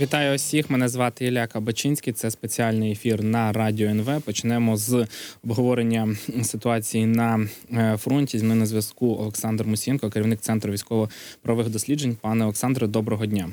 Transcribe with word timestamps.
Вітаю 0.00 0.34
усіх. 0.34 0.70
Мене 0.70 0.88
звати 0.88 1.26
Ілля 1.26 1.46
Кабачинський. 1.46 2.12
Це 2.12 2.30
спеціальний 2.30 2.92
ефір 2.92 3.24
на 3.24 3.52
радіо 3.52 3.88
НВ. 3.88 4.22
Почнемо 4.22 4.76
з 4.76 5.06
обговорення 5.44 6.16
ситуації 6.42 7.06
на 7.06 7.48
е, 7.72 7.96
фронті. 7.96 8.38
З 8.38 8.42
мене 8.42 8.54
на 8.54 8.66
зв'язку 8.66 9.16
Олександр 9.20 9.64
Мусінко, 9.64 10.10
керівник 10.10 10.40
центру 10.40 10.72
військово-правових 10.72 11.68
досліджень. 11.68 12.16
Пане 12.20 12.44
Олександре, 12.44 12.86
доброго 12.86 13.26
дня. 13.26 13.48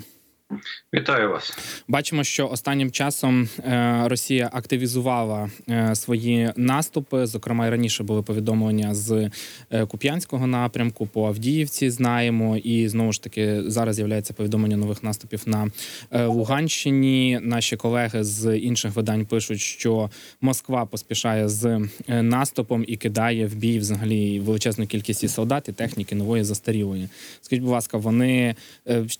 Вітаю 0.94 1.29
вас. 1.29 1.58
Бачимо, 1.88 2.23
що 2.23 2.48
останнім 2.48 2.91
часом 2.91 3.50
е, 3.59 4.02
Росія 4.05 4.50
активізувала 4.54 5.50
е, 5.70 5.96
свої 5.96 6.52
наступи. 6.55 7.25
Зокрема, 7.25 7.68
і 7.68 7.70
раніше 7.70 8.04
були 8.04 8.21
повідомлення 8.21 8.96
з 8.96 9.29
е, 9.71 9.86
Куп'янського 9.86 10.47
напрямку 10.47 11.07
по 11.07 11.28
Авдіївці. 11.28 11.89
Знаємо, 11.89 12.57
і 12.57 12.88
знову 12.88 13.11
ж 13.11 13.24
таки 13.24 13.64
зараз 13.66 13.96
з'являється 13.96 14.34
повідомлення 14.34 14.78
нових 14.78 15.04
наступів 15.04 15.42
на 15.46 15.68
Луганщині. 16.11 17.39
Наші 17.42 17.75
колеги 17.75 18.24
з 18.24 18.57
інших 18.57 18.96
видань 18.96 19.25
пишуть, 19.25 19.60
що 19.60 20.10
Москва 20.42 20.86
поспішає 20.86 21.50
з 21.50 21.88
наступом 22.07 22.86
і 22.88 22.96
кидає 22.97 23.47
в 23.47 23.56
бій 23.56 23.79
взагалі 23.79 24.39
величезну 24.39 24.88
кількість 24.88 25.24
і 25.24 25.28
солдат 25.28 25.70
і 25.70 25.71
техніки 25.71 26.15
нової 26.15 26.43
застарілої. 26.43 27.10
Скажіть, 27.42 27.64
будь 27.64 27.71
ласка, 27.71 27.97
вони 27.97 28.56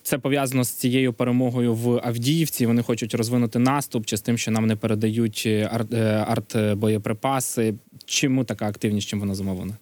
це 0.04 0.18
пов'язано 0.18 0.64
з 0.64 0.70
цією 0.70 1.14
перемогою 1.24 1.74
в 1.74 2.02
Авдіївці. 2.04 2.66
Вони 2.66 2.84
хочуть 2.84 3.16
розвинути 3.16 3.60
наступ 3.60 4.06
чи 4.06 4.18
з 4.18 4.22
тим, 4.22 4.38
що 4.38 4.52
нам 4.52 4.68
не 4.68 4.76
передають 4.76 5.48
арт, 5.72 5.94
арт 6.28 6.78
боєприпаси. 6.78 7.74
Чому 8.06 8.44
така 8.44 8.68
активність? 8.68 9.08
Чим 9.08 9.20
вона 9.20 9.36
зумовлена? 9.36 9.78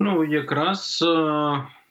Ну 0.00 0.24
якраз 0.24 1.04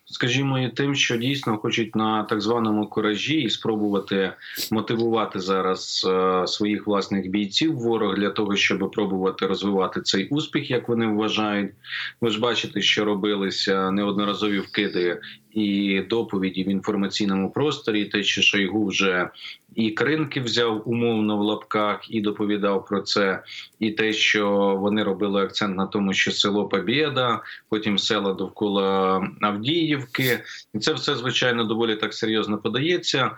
скажімо, 0.05 0.59
і 0.59 0.69
тим, 0.69 0.95
що 0.95 1.17
дійсно 1.17 1.57
хочуть 1.57 1.95
на 1.95 2.23
так 2.23 2.41
званому 2.41 2.87
куражі 2.87 3.41
і 3.41 3.49
спробувати 3.49 4.33
мотивувати 4.71 5.39
зараз 5.39 6.07
своїх 6.45 6.87
власних 6.87 7.29
бійців 7.29 7.75
ворог 7.75 8.15
для 8.15 8.29
того, 8.29 8.55
щоб 8.55 8.91
пробувати 8.91 9.47
розвивати 9.47 10.01
цей 10.01 10.27
успіх, 10.27 10.71
як 10.71 10.89
вони 10.89 11.07
вважають. 11.07 11.71
Ви 12.21 12.29
ж 12.29 12.39
бачите, 12.39 12.81
що 12.81 13.05
робилися 13.05 13.91
неодноразові 13.91 14.59
вкиди 14.59 15.21
і 15.51 16.01
доповіді 16.09 16.63
в 16.63 16.69
інформаційному 16.69 17.51
просторі, 17.51 18.05
те, 18.05 18.23
що 18.23 18.41
Шойгу 18.41 18.85
вже 18.85 19.29
і 19.75 19.91
кринки 19.91 20.41
взяв 20.41 20.89
умовно 20.89 21.37
в 21.37 21.41
лапках 21.41 22.05
і 22.09 22.21
доповідав 22.21 22.85
про 22.85 23.01
це, 23.01 23.43
і 23.79 23.91
те, 23.91 24.13
що 24.13 24.49
вони 24.79 25.03
робили 25.03 25.43
акцент 25.43 25.77
на 25.77 25.85
тому, 25.85 26.13
що 26.13 26.31
село 26.31 26.67
Побєда, 26.67 27.41
потім 27.69 27.97
села 27.97 28.33
довкола 28.33 29.21
Авдіївки, 29.41 30.39
і 30.73 30.79
це 30.79 30.93
все 30.93 31.15
звичайно 31.15 31.63
доволі 31.63 31.95
так 31.95 32.13
серйозно 32.13 32.57
подається. 32.57 33.31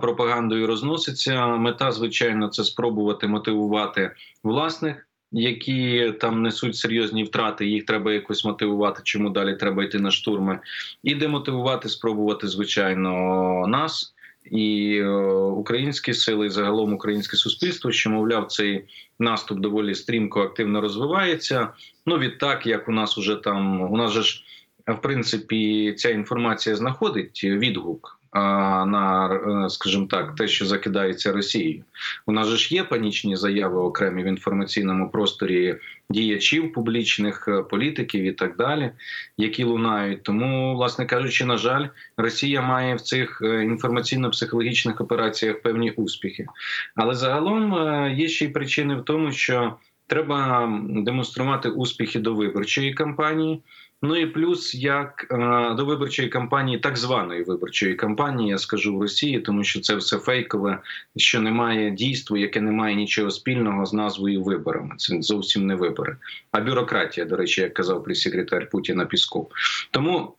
Пропагандою 0.00 0.66
розноситься. 0.66 1.46
Мета, 1.46 1.92
звичайно, 1.92 2.48
це 2.48 2.64
спробувати 2.64 3.28
мотивувати 3.28 4.10
власних 4.44 5.07
які 5.32 6.12
там 6.20 6.42
несуть 6.42 6.76
серйозні 6.76 7.24
втрати, 7.24 7.66
їх 7.66 7.84
треба 7.86 8.12
якось 8.12 8.44
мотивувати, 8.44 9.00
чому 9.04 9.30
далі 9.30 9.56
треба 9.56 9.84
йти 9.84 9.98
на 9.98 10.10
штурми, 10.10 10.58
і 11.02 11.14
демотивувати, 11.14 11.88
спробувати 11.88 12.48
звичайно 12.48 13.66
нас 13.68 14.14
і 14.50 14.96
е, 14.96 15.08
українські 15.36 16.14
сили, 16.14 16.46
і 16.46 16.50
загалом 16.50 16.92
українське 16.92 17.36
суспільство, 17.36 17.92
що 17.92 18.10
мовляв, 18.10 18.46
цей 18.46 18.84
наступ 19.18 19.58
доволі 19.58 19.94
стрімко 19.94 20.40
активно 20.40 20.80
розвивається. 20.80 21.68
Ну 22.06 22.18
відтак, 22.18 22.66
як 22.66 22.88
у 22.88 22.92
нас 22.92 23.18
уже 23.18 23.36
там 23.36 23.80
у 23.80 23.96
нас 23.96 24.12
же 24.12 24.22
ж 24.22 24.42
в 24.86 25.00
принципі 25.00 25.94
ця 25.98 26.10
інформація 26.10 26.76
знаходить 26.76 27.44
відгук 27.44 28.17
на 28.34 29.30
е, 29.66 29.70
скажімо 29.70 30.06
так, 30.06 30.34
те, 30.34 30.48
що 30.48 30.66
закидається 30.66 31.32
Росією. 31.32 31.84
У 32.26 32.32
нас 32.32 32.48
же 32.48 32.56
ж 32.56 32.74
є 32.74 32.84
панічні 32.84 33.36
заяви 33.36 33.80
окремі 33.80 34.22
в 34.22 34.26
інформаційному 34.26 35.10
просторі 35.10 35.76
діячів 36.10 36.72
публічних 36.72 37.48
е, 37.48 37.62
політиків 37.62 38.24
і 38.24 38.32
так 38.32 38.56
далі, 38.56 38.90
які 39.36 39.64
лунають. 39.64 40.22
Тому, 40.22 40.74
власне 40.74 41.06
кажучи, 41.06 41.44
на 41.44 41.56
жаль, 41.56 41.86
Росія 42.16 42.62
має 42.62 42.94
в 42.94 43.00
цих 43.00 43.42
е, 43.42 43.46
інформаційно-психологічних 43.46 45.02
операціях 45.02 45.62
певні 45.62 45.90
успіхи. 45.90 46.46
Але 46.94 47.14
загалом 47.14 47.72
є 48.16 48.28
ще 48.28 48.44
й 48.44 48.48
причини 48.48 48.96
в 48.96 49.04
тому, 49.04 49.32
що 49.32 49.76
треба 50.08 50.68
демонструвати 50.88 51.68
успіхи 51.68 52.18
до 52.18 52.34
виборчої 52.34 52.94
кампанії. 52.94 53.62
Ну 54.02 54.16
і 54.16 54.26
плюс 54.26 54.74
як 54.74 55.26
е, 55.30 55.74
до 55.74 55.84
виборчої 55.84 56.28
кампанії, 56.28 56.78
так 56.78 56.96
званої 56.96 57.42
виборчої 57.42 57.94
кампанії, 57.94 58.50
я 58.50 58.58
скажу 58.58 58.96
в 58.96 59.02
Росії, 59.02 59.40
тому 59.40 59.64
що 59.64 59.80
це 59.80 59.96
все 59.96 60.18
фейкове, 60.18 60.78
що 61.16 61.40
немає 61.40 61.90
дійства, 61.90 62.38
яке 62.38 62.60
не 62.60 62.70
має 62.70 62.94
нічого 62.94 63.30
спільного 63.30 63.86
з 63.86 63.92
назвою 63.92 64.42
виборами. 64.42 64.94
Це 64.98 65.22
зовсім 65.22 65.66
не 65.66 65.74
вибори, 65.74 66.16
а 66.52 66.60
бюрократія, 66.60 67.26
до 67.26 67.36
речі, 67.36 67.60
як 67.60 67.74
казав 67.74 68.04
прес-секретар 68.04 68.70
Путіна 68.70 69.06
Пісков. 69.06 69.50
Тому 69.90 70.34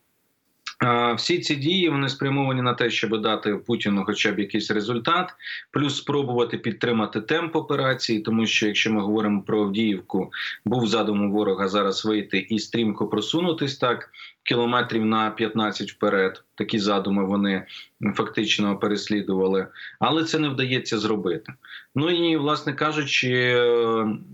всі 1.16 1.38
ці 1.38 1.56
дії 1.56 1.88
вони 1.88 2.08
спрямовані 2.08 2.62
на 2.62 2.74
те, 2.74 2.90
щоб 2.90 3.22
дати 3.22 3.54
Путіну, 3.54 4.04
хоча 4.06 4.32
б 4.32 4.38
якийсь 4.38 4.70
результат, 4.70 5.34
плюс 5.70 5.96
спробувати 5.96 6.58
підтримати 6.58 7.20
темп 7.20 7.56
операції, 7.56 8.20
тому 8.20 8.46
що 8.46 8.66
якщо 8.66 8.92
ми 8.92 9.00
говоримо 9.00 9.42
про 9.42 9.62
Авдіївку, 9.62 10.32
був 10.64 10.86
задум 10.86 11.22
у 11.24 11.32
ворога 11.32 11.68
зараз 11.68 12.04
вийти 12.04 12.38
і 12.38 12.58
стрімко 12.58 13.06
просунутись 13.06 13.78
так 13.78 14.10
кілометрів 14.50 15.06
на 15.06 15.30
15 15.30 15.90
вперед. 15.90 16.44
Такі 16.54 16.78
задуми 16.78 17.24
вони 17.24 17.66
фактично 18.14 18.78
переслідували, 18.78 19.66
але 19.98 20.24
це 20.24 20.38
не 20.38 20.48
вдається 20.48 20.98
зробити. 20.98 21.52
Ну 21.94 22.10
і 22.10 22.36
власне 22.36 22.72
кажучи, 22.72 23.54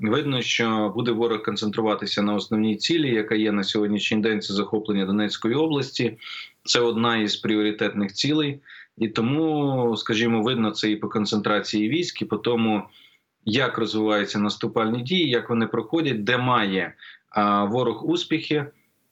видно, 0.02 0.42
що 0.42 0.92
буде 0.96 1.12
ворог 1.12 1.42
концентруватися 1.42 2.22
на 2.22 2.34
основній 2.34 2.76
цілі, 2.76 3.14
яка 3.14 3.34
є 3.34 3.52
на 3.52 3.64
сьогоднішній 3.64 4.20
день. 4.20 4.40
Це 4.40 4.54
захоплення 4.54 5.06
Донецької 5.06 5.54
області. 5.54 6.18
Це 6.64 6.80
одна 6.80 7.16
із 7.16 7.36
пріоритетних 7.36 8.12
цілей, 8.12 8.60
і 8.98 9.08
тому, 9.08 9.96
скажімо, 9.96 10.42
видно 10.42 10.70
це 10.70 10.90
і 10.90 10.96
по 10.96 11.08
концентрації 11.08 11.88
військ, 11.88 12.22
і 12.22 12.24
по 12.24 12.36
тому, 12.36 12.82
як 13.44 13.78
розвиваються 13.78 14.38
наступальні 14.38 15.02
дії, 15.02 15.28
як 15.28 15.50
вони 15.50 15.66
проходять, 15.66 16.24
де 16.24 16.38
має 16.38 16.94
а, 17.30 17.64
ворог 17.64 18.10
успіхи. 18.10 18.66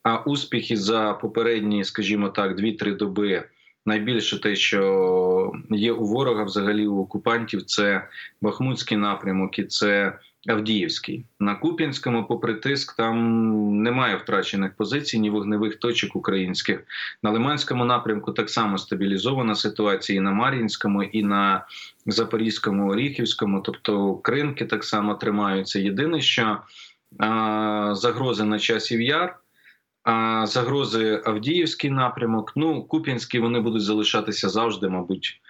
А 0.05 0.17
успіхи 0.17 0.77
за 0.77 1.13
попередні, 1.13 1.85
скажімо 1.85 2.29
так, 2.29 2.59
2-3 2.59 2.97
доби. 2.97 3.45
Найбільше 3.87 4.41
те, 4.41 4.57
що 4.57 5.53
є 5.71 5.93
у 5.93 6.05
ворога, 6.07 6.45
взагалі 6.45 6.87
у 6.87 6.99
окупантів, 6.99 7.63
це 7.63 8.09
Бахмутський 8.41 8.99
напрямок 8.99 9.59
і 9.59 9.65
це 9.65 10.19
Авдіївський. 10.49 11.27
На 11.41 11.55
Куп'янському, 11.55 12.27
попри 12.27 12.55
тиск, 12.55 12.97
там 12.97 13.83
немає 13.83 14.17
втрачених 14.17 14.77
позицій, 14.77 15.19
ні 15.19 15.31
вогневих 15.31 15.77
точок 15.77 16.17
українських. 16.17 16.85
На 17.23 17.31
Лиманському 17.31 17.85
напрямку 17.85 18.33
так 18.33 18.51
само 18.51 18.79
стабілізована 18.79 19.55
ситуація 19.55 20.19
і 20.19 20.23
на 20.23 20.31
Мар'їнському, 20.31 21.03
і 21.03 21.23
на 21.23 21.67
Запорізькому, 22.07 22.91
Оріхівському, 22.91 23.61
тобто 23.61 24.15
Кринки 24.15 24.65
так 24.65 24.85
само 24.85 25.15
тримаються. 25.15 25.79
Єдине, 25.79 26.21
що 26.21 26.59
а, 27.19 27.95
загрози 27.95 28.45
на 28.45 28.59
часів 28.59 29.01
яр. 29.01 29.39
Загрози 30.45 31.23
Авдіївський 31.25 31.91
напрямок. 31.91 32.53
Ну 32.57 32.85
Куп'янський 32.85 33.41
вони 33.41 33.61
будуть 33.61 33.83
залишатися 33.83 34.49
завжди, 34.49 34.89
мабуть, 34.89 35.41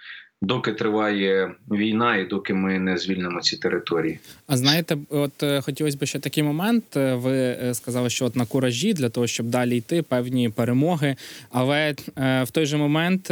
доки 0.41 0.71
триває 0.71 1.51
війна, 1.71 2.17
і 2.17 2.25
доки 2.25 2.53
ми 2.53 2.79
не 2.79 2.97
звільнимо 2.97 3.41
ці 3.41 3.57
території. 3.57 4.19
А 4.47 4.57
знаєте, 4.57 4.97
от 5.09 5.43
е, 5.43 5.61
хотілося 5.61 5.97
б 5.97 6.05
ще 6.05 6.19
такий 6.19 6.43
момент. 6.43 6.97
Е, 6.97 7.15
ви 7.15 7.37
е, 7.37 7.73
сказали, 7.73 8.09
що 8.09 8.25
от 8.25 8.35
на 8.35 8.45
куражі 8.45 8.93
для 8.93 9.09
того, 9.09 9.27
щоб 9.27 9.45
далі 9.45 9.77
йти 9.77 10.01
певні 10.01 10.49
перемоги. 10.49 11.15
Але 11.51 11.95
в 12.17 12.47
той 12.51 12.65
же 12.65 12.77
момент 12.77 13.31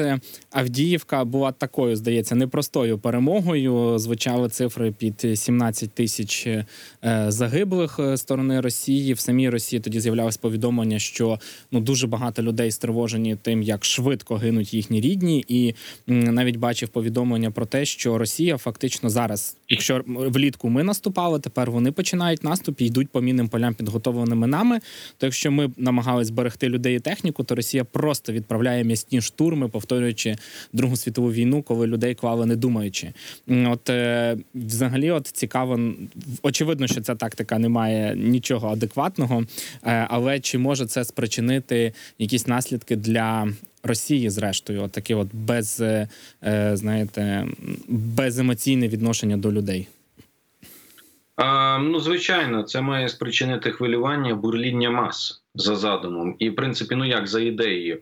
Авдіївка 0.52 1.26
була 1.26 1.52
такою, 1.52 1.96
здається, 1.96 2.36
непростою 2.36 2.98
перемогою. 2.98 4.00
Звучали 4.00 4.50
цифри 4.50 4.92
під 4.92 5.40
17 5.40 5.92
тисяч 5.92 6.48
загиблих 7.28 8.00
сторони 8.16 8.62
Росії. 8.62 9.14
В 9.14 9.20
самій 9.20 9.50
Росії 9.50 9.80
тоді 9.80 10.00
з'являлось 10.00 10.38
повідомлення, 10.38 11.00
що 11.00 11.40
ну 11.72 11.80
дуже 11.80 12.08
багато 12.08 12.44
людей 12.44 12.72
стривожені 12.72 13.36
тим, 13.36 13.64
як 13.64 13.86
швидко 13.86 14.36
гинуть 14.36 14.74
їхні 14.74 15.02
рідні, 15.02 15.46
і 15.48 15.76
навіть 16.08 16.56
бачив 16.56 16.90
повідомлення 16.90 17.03
про 17.52 17.66
те, 17.66 17.86
що 17.86 18.18
Росія 18.18 18.58
фактично 18.58 19.10
зараз, 19.10 19.58
якщо 19.74 20.04
влітку 20.08 20.70
ми 20.70 20.84
наступали, 20.84 21.40
тепер 21.40 21.72
вони 21.72 21.92
починають 21.92 22.44
наступ 22.44 22.82
і 22.82 22.86
йдуть 22.86 23.10
по 23.10 23.22
мінним 23.22 23.48
полям 23.48 23.74
підготовленими 23.74 24.48
нами. 24.48 24.80
То 25.18 25.26
якщо 25.26 25.52
ми 25.52 25.70
намагались 25.78 26.28
зберегти 26.28 26.70
людей 26.70 26.96
і 26.98 27.00
техніку, 27.00 27.44
то 27.44 27.56
Росія 27.56 27.84
просто 27.84 28.34
відправляє 28.34 28.84
м'ясні 28.84 29.22
штурми, 29.22 29.68
повторюючи 29.68 30.36
Другу 30.74 30.96
світову 30.96 31.32
війну, 31.32 31.62
коли 31.62 31.88
людей 31.88 32.16
клали 32.16 32.46
не 32.46 32.56
думаючи. 32.56 33.14
От 33.48 33.90
е, 33.90 34.38
взагалі, 34.56 35.12
от 35.12 35.28
цікаво, 35.28 35.80
очевидно, 36.42 36.88
що 36.88 37.02
ця 37.02 37.16
тактика 37.16 37.60
не 37.60 37.70
має 37.70 38.16
нічого 38.16 38.68
адекватного, 38.68 39.44
е, 39.84 40.08
але 40.10 40.40
чи 40.40 40.58
може 40.58 40.86
це 40.86 41.04
спричинити 41.04 41.94
якісь 42.20 42.48
наслідки 42.48 42.96
для 42.96 43.48
Росії, 43.86 44.30
зрештою, 44.30 44.84
от 44.84 44.92
таке 44.92 45.16
от 45.16 45.28
без, 45.34 45.82
е, 45.82 46.08
знаєте, 46.74 47.48
беземоційне 47.88 48.88
відношення 48.88 49.38
до 49.38 49.52
людей? 49.52 49.63
А, 51.36 51.78
Ну, 51.78 52.00
звичайно, 52.00 52.64
це 52.64 52.82
має 52.82 53.10
спричинити 53.10 53.72
хвилювання 53.72 54.36
бурління 54.36 54.92
мас 54.92 55.44
за 55.56 55.76
задумом, 55.76 56.36
і 56.40 56.50
в 56.50 56.56
принципі, 56.56 56.96
ну 56.96 57.06
як 57.06 57.28
за 57.28 57.42
ідеєю. 57.42 58.00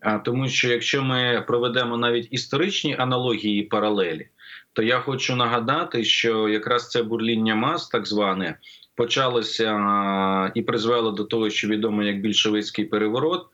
А 0.00 0.18
тому, 0.18 0.48
що 0.48 0.68
якщо 0.68 1.02
ми 1.02 1.44
проведемо 1.46 1.96
навіть 1.96 2.28
історичні 2.30 2.96
аналогії 2.98 3.60
і 3.60 3.62
паралелі, 3.62 4.28
то 4.72 4.82
я 4.82 4.98
хочу 4.98 5.36
нагадати, 5.36 6.04
що 6.04 6.48
якраз 6.48 6.90
це 6.90 7.02
бурління 7.02 7.54
мас, 7.54 7.88
так 7.88 8.06
зване, 8.06 8.58
почалося 8.94 9.72
а, 9.72 10.50
і 10.54 10.62
призвело 10.62 11.10
до 11.10 11.24
того, 11.24 11.50
що 11.50 11.68
відомо 11.68 12.02
як 12.02 12.20
більшовицький 12.20 12.84
переворот, 12.84 13.46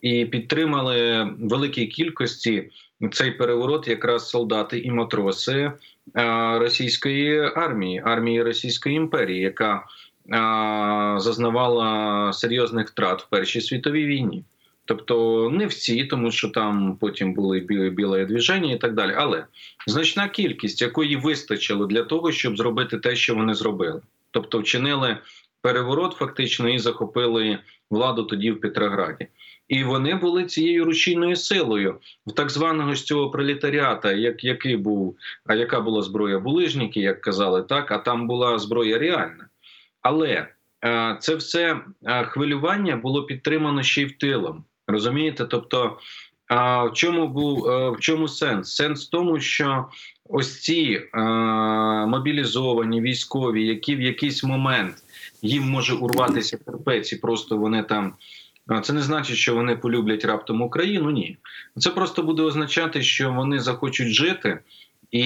і 0.00 0.24
підтримали 0.24 1.28
великій 1.40 1.86
кількості 1.86 2.70
цей 3.12 3.30
переворот, 3.30 3.88
якраз 3.88 4.28
солдати 4.28 4.78
і 4.78 4.90
матроси 4.90 5.72
російської 6.60 7.40
армії, 7.54 8.02
армії 8.04 8.42
Російської 8.42 8.96
імперії, 8.96 9.40
яка 9.40 9.84
зазнавала 11.20 12.32
серйозних 12.32 12.88
втрат 12.88 13.22
в 13.22 13.28
Першій 13.28 13.60
світовій 13.60 14.06
війні. 14.06 14.44
Тобто 14.84 15.50
не 15.50 15.66
всі, 15.66 16.04
тому 16.04 16.30
що 16.30 16.48
там 16.48 16.96
потім 17.00 17.34
були 17.34 17.60
біле, 17.96 18.24
движення 18.26 18.72
і 18.72 18.78
так 18.78 18.94
далі. 18.94 19.14
Але 19.16 19.44
значна 19.86 20.28
кількість, 20.28 20.82
якої 20.82 21.16
вистачило 21.16 21.86
для 21.86 22.02
того, 22.02 22.32
щоб 22.32 22.56
зробити 22.56 22.98
те, 22.98 23.16
що 23.16 23.34
вони 23.34 23.54
зробили. 23.54 24.00
Тобто, 24.30 24.58
вчинили 24.58 25.18
переворот, 25.60 26.12
фактично, 26.12 26.68
і 26.68 26.78
захопили 26.78 27.58
владу 27.90 28.22
тоді 28.22 28.50
в 28.50 28.60
Петрограді. 28.60 29.26
І 29.72 29.84
вони 29.84 30.14
були 30.14 30.44
цією 30.44 30.84
рушійною 30.84 31.36
силою 31.36 31.98
в 32.26 32.32
так 32.32 32.50
званого 32.50 32.94
ж 32.94 33.04
цього 33.04 33.30
пролетаріата, 33.30 34.12
як 34.12 34.44
який 34.44 34.76
був, 34.76 35.16
а 35.46 35.54
яка 35.54 35.80
була 35.80 36.02
зброя 36.02 36.38
булижники, 36.38 37.00
як 37.00 37.20
казали, 37.20 37.62
так 37.62 37.90
а 37.92 37.98
там 37.98 38.26
була 38.26 38.58
зброя 38.58 38.98
реальна. 38.98 39.48
Але 40.02 40.48
е, 40.84 41.16
це 41.20 41.34
все 41.34 41.80
е, 42.04 42.24
хвилювання 42.24 42.96
було 42.96 43.22
підтримано 43.22 43.82
ще 43.82 44.02
й 44.02 44.04
в 44.04 44.18
тилом. 44.18 44.64
Розумієте? 44.86 45.44
Тобто, 45.44 45.98
а 46.48 46.84
в 46.84 46.92
чому 46.92 47.28
був 47.28 47.66
е, 47.66 47.90
в 47.90 48.00
чому 48.00 48.28
сенс? 48.28 48.74
Сенс 48.74 49.06
в 49.06 49.10
тому, 49.10 49.40
що 49.40 49.86
ось 50.28 50.60
ці 50.60 51.00
е, 51.14 51.20
мобілізовані 52.06 53.00
військові, 53.00 53.66
які 53.66 53.96
в 53.96 54.00
якийсь 54.00 54.44
момент 54.44 54.94
їм 55.42 55.62
може 55.62 55.94
урватися 55.94 56.56
терпець, 56.56 57.12
і 57.12 57.16
просто 57.16 57.56
вони 57.56 57.82
там. 57.82 58.14
Це 58.82 58.92
не 58.92 59.02
значить, 59.02 59.36
що 59.36 59.54
вони 59.54 59.76
полюблять 59.76 60.24
раптом 60.24 60.62
Україну. 60.62 61.10
Ні, 61.10 61.38
це 61.78 61.90
просто 61.90 62.22
буде 62.22 62.42
означати, 62.42 63.02
що 63.02 63.32
вони 63.32 63.60
захочуть 63.60 64.08
жити, 64.08 64.58
і 65.10 65.22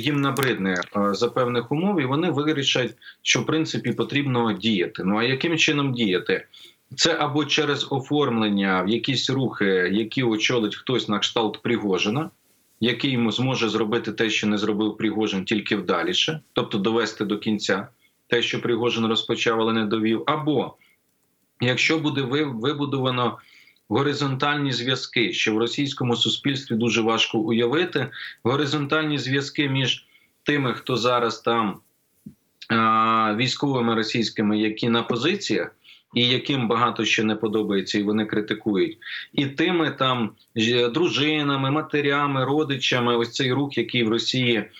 їм 0.00 0.20
набридне 0.20 0.76
за 1.12 1.28
певних 1.28 1.72
умов, 1.72 2.00
і 2.00 2.04
вони 2.04 2.30
вирішать, 2.30 2.94
що 3.22 3.40
в 3.40 3.46
принципі 3.46 3.92
потрібно 3.92 4.52
діяти. 4.52 5.04
Ну 5.04 5.18
а 5.18 5.24
яким 5.24 5.58
чином 5.58 5.92
діяти? 5.92 6.46
Це 6.96 7.16
або 7.18 7.44
через 7.44 7.86
оформлення 7.90 8.82
в 8.82 8.88
якісь 8.88 9.30
рухи, 9.30 9.90
які 9.92 10.22
очолить 10.22 10.76
хтось 10.76 11.08
на 11.08 11.18
кшталт 11.18 11.62
Пригожина, 11.62 12.30
який 12.80 13.10
йому 13.10 13.32
зможе 13.32 13.68
зробити 13.68 14.12
те, 14.12 14.30
що 14.30 14.46
не 14.46 14.58
зробив 14.58 14.96
Пригожин, 14.96 15.44
тільки 15.44 15.76
вдаліше, 15.76 16.40
тобто 16.52 16.78
довести 16.78 17.24
до 17.24 17.38
кінця 17.38 17.88
те, 18.26 18.42
що 18.42 18.60
Пригожин 18.60 19.06
розпочав, 19.06 19.60
але 19.60 19.72
не 19.72 19.86
довів. 19.86 20.22
Або 20.26 20.74
якщо 21.60 21.98
буде 21.98 22.22
вибудовано 22.52 23.38
горизонтальні 23.88 24.72
зв'язки, 24.72 25.32
що 25.32 25.54
в 25.54 25.58
російському 25.58 26.16
суспільстві 26.16 26.74
дуже 26.74 27.02
важко 27.02 27.38
уявити, 27.38 28.06
горизонтальні 28.42 29.18
зв'язки 29.18 29.68
між 29.68 30.06
тими, 30.42 30.74
хто 30.74 30.96
зараз 30.96 31.40
там 31.40 31.80
військовими 33.36 33.94
російськими, 33.94 34.58
які 34.58 34.88
на 34.88 35.02
позиціях 35.02 35.74
і 36.14 36.28
яким 36.28 36.68
багато 36.68 37.04
що 37.04 37.24
не 37.24 37.36
подобається, 37.36 37.98
і 37.98 38.02
вони 38.02 38.26
критикують, 38.26 38.98
і 39.32 39.46
тими 39.46 39.90
там 39.90 40.30
дружинами, 40.94 41.70
матерями, 41.70 42.44
родичами, 42.44 43.16
ось 43.16 43.32
цей 43.32 43.52
рух, 43.52 43.78
який 43.78 44.04
в 44.04 44.08
Росії 44.08 44.56
е, 44.56 44.70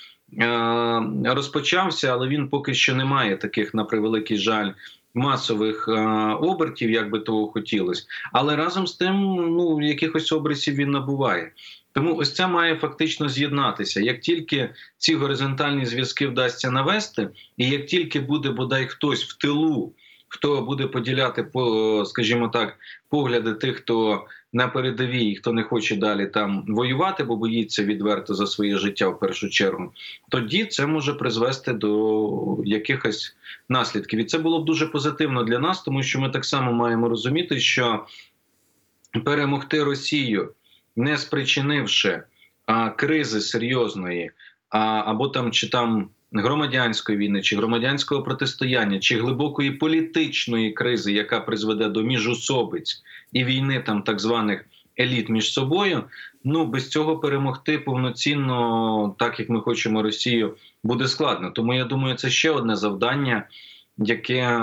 розпочався, 1.24 2.12
але 2.12 2.28
він 2.28 2.48
поки 2.48 2.74
що 2.74 2.94
не 2.94 3.04
має 3.04 3.36
таких 3.36 3.74
на 3.74 3.84
превеликий 3.84 4.36
жаль. 4.36 4.70
Масових 5.14 5.88
е, 5.88 6.00
обертів, 6.40 6.90
як 6.90 7.10
би 7.10 7.18
того 7.18 7.46
хотілося, 7.46 8.04
але 8.32 8.56
разом 8.56 8.86
з 8.86 8.94
тим, 8.94 9.14
ну 9.34 9.82
якихось 9.82 10.32
обрисів 10.32 10.74
він 10.74 10.90
набуває. 10.90 11.52
Тому 11.92 12.16
ось 12.16 12.34
це 12.34 12.46
має 12.46 12.76
фактично 12.76 13.28
з'єднатися. 13.28 14.00
Як 14.00 14.20
тільки 14.20 14.70
ці 14.98 15.14
горизонтальні 15.14 15.86
зв'язки 15.86 16.26
вдасться 16.26 16.70
навести, 16.70 17.28
і 17.56 17.68
як 17.68 17.86
тільки 17.86 18.20
буде 18.20 18.50
бодай 18.50 18.86
хтось 18.86 19.24
в 19.24 19.38
тилу 19.38 19.94
хто 20.30 20.62
буде 20.62 20.86
поділяти 20.86 21.42
по, 21.42 22.04
скажімо 22.06 22.48
так, 22.48 22.78
погляди 23.08 23.54
тих, 23.54 23.76
хто 23.76 24.24
на 24.52 24.68
передовій, 24.68 25.36
хто 25.36 25.52
не 25.52 25.62
хоче 25.62 25.96
далі 25.96 26.26
там 26.26 26.64
воювати, 26.68 27.24
бо 27.24 27.36
боїться 27.36 27.84
відверто 27.84 28.34
за 28.34 28.46
своє 28.46 28.76
життя 28.76 29.08
в 29.08 29.18
першу 29.18 29.48
чергу, 29.48 29.92
тоді 30.28 30.64
це 30.64 30.86
може 30.86 31.14
призвести 31.14 31.72
до 31.72 32.58
якихось 32.64 33.36
наслідків. 33.68 34.20
І 34.20 34.24
це 34.24 34.38
було 34.38 34.62
б 34.62 34.64
дуже 34.64 34.86
позитивно 34.86 35.44
для 35.44 35.58
нас, 35.58 35.82
тому 35.82 36.02
що 36.02 36.20
ми 36.20 36.30
так 36.30 36.44
само 36.44 36.72
маємо 36.72 37.08
розуміти, 37.08 37.60
що 37.60 38.06
перемогти 39.24 39.84
Росію, 39.84 40.52
не 40.96 41.18
спричинивши 41.18 42.22
а, 42.66 42.90
кризи 42.90 43.40
серйозної, 43.40 44.30
а, 44.68 44.78
або 45.06 45.28
там 45.28 45.52
чи 45.52 45.68
там 45.68 46.08
громадянської 46.32 47.18
війни, 47.18 47.42
чи 47.42 47.56
громадянського 47.56 48.22
протистояння, 48.22 48.98
чи 48.98 49.20
глибокої 49.20 49.70
політичної 49.70 50.72
кризи, 50.72 51.12
яка 51.12 51.40
призведе 51.40 51.88
до 51.88 52.02
міжусобиць 52.02 53.02
і 53.32 53.44
війни 53.44 53.82
там 53.86 54.02
так 54.02 54.20
званих 54.20 54.64
еліт 54.98 55.28
між 55.28 55.52
собою. 55.52 56.04
Ну 56.44 56.66
без 56.66 56.88
цього 56.88 57.18
перемогти 57.18 57.78
повноцінно, 57.78 59.14
так 59.18 59.40
як 59.40 59.48
ми 59.48 59.60
хочемо 59.60 60.02
Росію, 60.02 60.56
буде 60.84 61.08
складно. 61.08 61.50
Тому 61.50 61.74
я 61.74 61.84
думаю, 61.84 62.14
це 62.14 62.30
ще 62.30 62.50
одне 62.50 62.76
завдання, 62.76 63.46
яке 63.98 64.58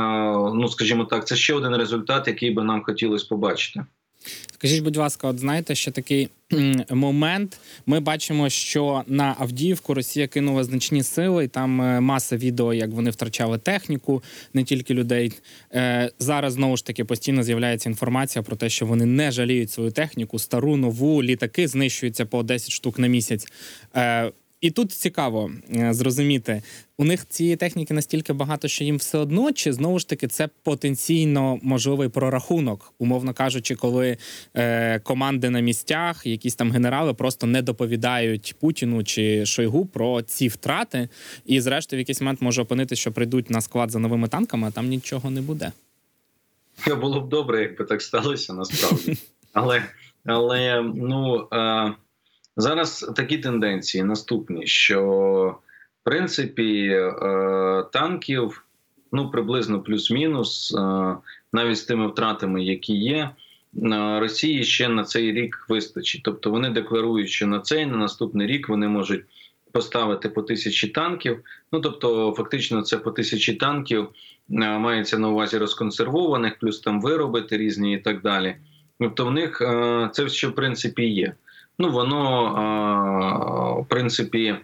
ну 0.54 0.68
скажімо 0.68 1.06
так, 1.06 1.28
це 1.28 1.36
ще 1.36 1.54
один 1.54 1.76
результат, 1.76 2.28
який 2.28 2.52
би 2.52 2.64
нам 2.64 2.84
хотілося 2.84 3.28
побачити. 3.30 3.86
Скажіть, 4.54 4.84
будь 4.84 4.98
ласка, 4.98 5.28
от 5.28 5.40
знаєте, 5.40 5.76
ще 5.76 5.92
такий 5.92 6.30
момент. 6.90 7.60
Ми 7.86 8.00
бачимо, 8.00 8.50
що 8.50 9.04
на 9.08 9.36
Авдіївку 9.40 9.94
Росія 9.94 10.28
кинула 10.28 10.64
значні 10.64 11.04
сили, 11.04 11.46
і 11.46 11.48
там 11.48 11.82
е, 11.82 12.00
маса 12.00 12.38
відео, 12.38 12.74
як 12.74 12.90
вони 12.90 13.10
втрачали 13.10 13.58
техніку, 13.58 14.24
не 14.54 14.64
тільки 14.64 14.94
людей. 14.94 15.34
Е, 15.74 16.12
зараз 16.20 16.54
знову 16.54 16.78
ж 16.78 16.86
таки 16.86 17.06
постійно 17.06 17.44
з'являється 17.44 17.90
інформація 17.90 18.44
про 18.44 18.56
те, 18.56 18.70
що 18.70 18.86
вони 18.86 19.06
не 19.06 19.32
жаліють 19.32 19.72
свою 19.72 19.92
техніку, 19.92 20.40
стару 20.40 20.78
нову 20.78 21.24
літаки 21.24 21.68
знищуються 21.68 22.26
по 22.26 22.44
10 22.44 22.72
штук 22.72 23.00
на 23.00 23.08
місяць. 23.08 23.46
І 24.62 24.72
тут 24.72 24.92
цікаво 24.92 25.52
е, 25.76 25.94
зрозуміти, 25.94 26.62
у 26.98 27.06
них 27.06 27.28
цієї 27.30 27.56
техніки 27.56 27.94
настільки 27.94 28.34
багато, 28.34 28.68
що 28.68 28.84
їм 28.84 28.98
все 28.98 29.18
одно, 29.18 29.52
чи 29.52 29.74
знову 29.74 30.00
ж 30.00 30.10
таки 30.10 30.28
це 30.28 30.50
потенційно 30.64 31.60
можливий 31.62 32.10
прорахунок, 32.10 32.94
умовно 33.00 33.34
кажучи, 33.34 33.76
коли 33.76 34.18
е, 34.54 35.00
команди 35.00 35.50
на 35.50 35.60
місцях, 35.60 36.26
якісь 36.26 36.56
там 36.56 36.72
генерали 36.72 37.14
просто 37.14 37.48
не 37.48 37.62
доповідають 37.62 38.56
Путіну 38.60 39.04
чи 39.04 39.46
Шойгу 39.46 39.86
про 39.86 40.22
ці 40.22 40.48
втрати, 40.48 41.10
і 41.46 41.62
зрештою 41.62 41.98
в 41.98 42.02
якийсь 42.02 42.22
момент 42.22 42.42
може 42.42 42.62
опинити, 42.62 42.96
що 42.96 43.12
прийдуть 43.12 43.50
на 43.50 43.62
склад 43.62 43.92
за 43.92 44.00
новими 44.00 44.28
танками, 44.28 44.68
а 44.68 44.72
там 44.72 44.88
нічого 44.88 45.30
не 45.30 45.42
буде. 45.42 45.72
Це 46.86 46.96
було 46.96 47.22
б 47.22 47.30
добре, 47.30 47.62
якби 47.62 47.86
так 47.86 48.02
сталося 48.02 48.54
насправді, 48.54 49.18
але 49.54 49.84
але 50.26 50.82
ну. 50.96 51.48
Е... 51.54 51.94
Зараз 52.60 53.12
такі 53.16 53.38
тенденції 53.38 54.04
наступні, 54.04 54.68
що 54.68 55.02
в 56.02 56.04
принципі 56.04 56.88
е, 56.88 57.84
танків 57.94 58.64
ну 59.12 59.32
приблизно 59.32 59.82
плюс-мінус, 59.82 60.76
е, 60.78 61.16
навіть 61.54 61.78
з 61.78 61.84
тими 61.84 62.08
втратами, 62.08 62.64
які 62.64 62.94
є. 62.94 63.30
Росії 64.20 64.64
ще 64.64 64.90
на 64.90 65.04
цей 65.04 65.32
рік 65.32 65.66
вистачить. 65.70 66.22
Тобто 66.24 66.52
вони 66.52 66.70
декларують, 66.70 67.30
що 67.30 67.48
на 67.48 67.60
цей 67.60 67.86
на 67.86 67.98
наступний 67.98 68.48
рік 68.48 68.70
вони 68.70 68.88
можуть 68.88 69.26
поставити 69.72 70.30
по 70.30 70.42
тисячі 70.42 70.88
танків. 70.88 71.40
Ну 71.72 71.80
тобто, 71.80 72.34
фактично, 72.38 72.82
це 72.82 72.98
по 72.98 73.12
тисячі 73.12 73.54
танків 73.54 74.04
е, 74.04 74.78
мається 74.80 75.18
на 75.18 75.30
увазі 75.30 75.58
розконсервованих, 75.58 76.60
плюс 76.60 76.80
там 76.80 77.02
виробити 77.02 77.58
різні 77.58 77.94
і 77.94 77.98
так 77.98 78.22
далі. 78.22 78.56
Тобто, 79.00 79.26
в 79.26 79.32
них 79.32 79.58
це 80.12 80.30
ще 80.30 80.48
в 80.48 80.56
принципі 80.56 81.06
є 81.06 81.34
ну 81.80 81.92
воно 81.92 83.82
в 83.86 83.90
принципі 83.90 84.56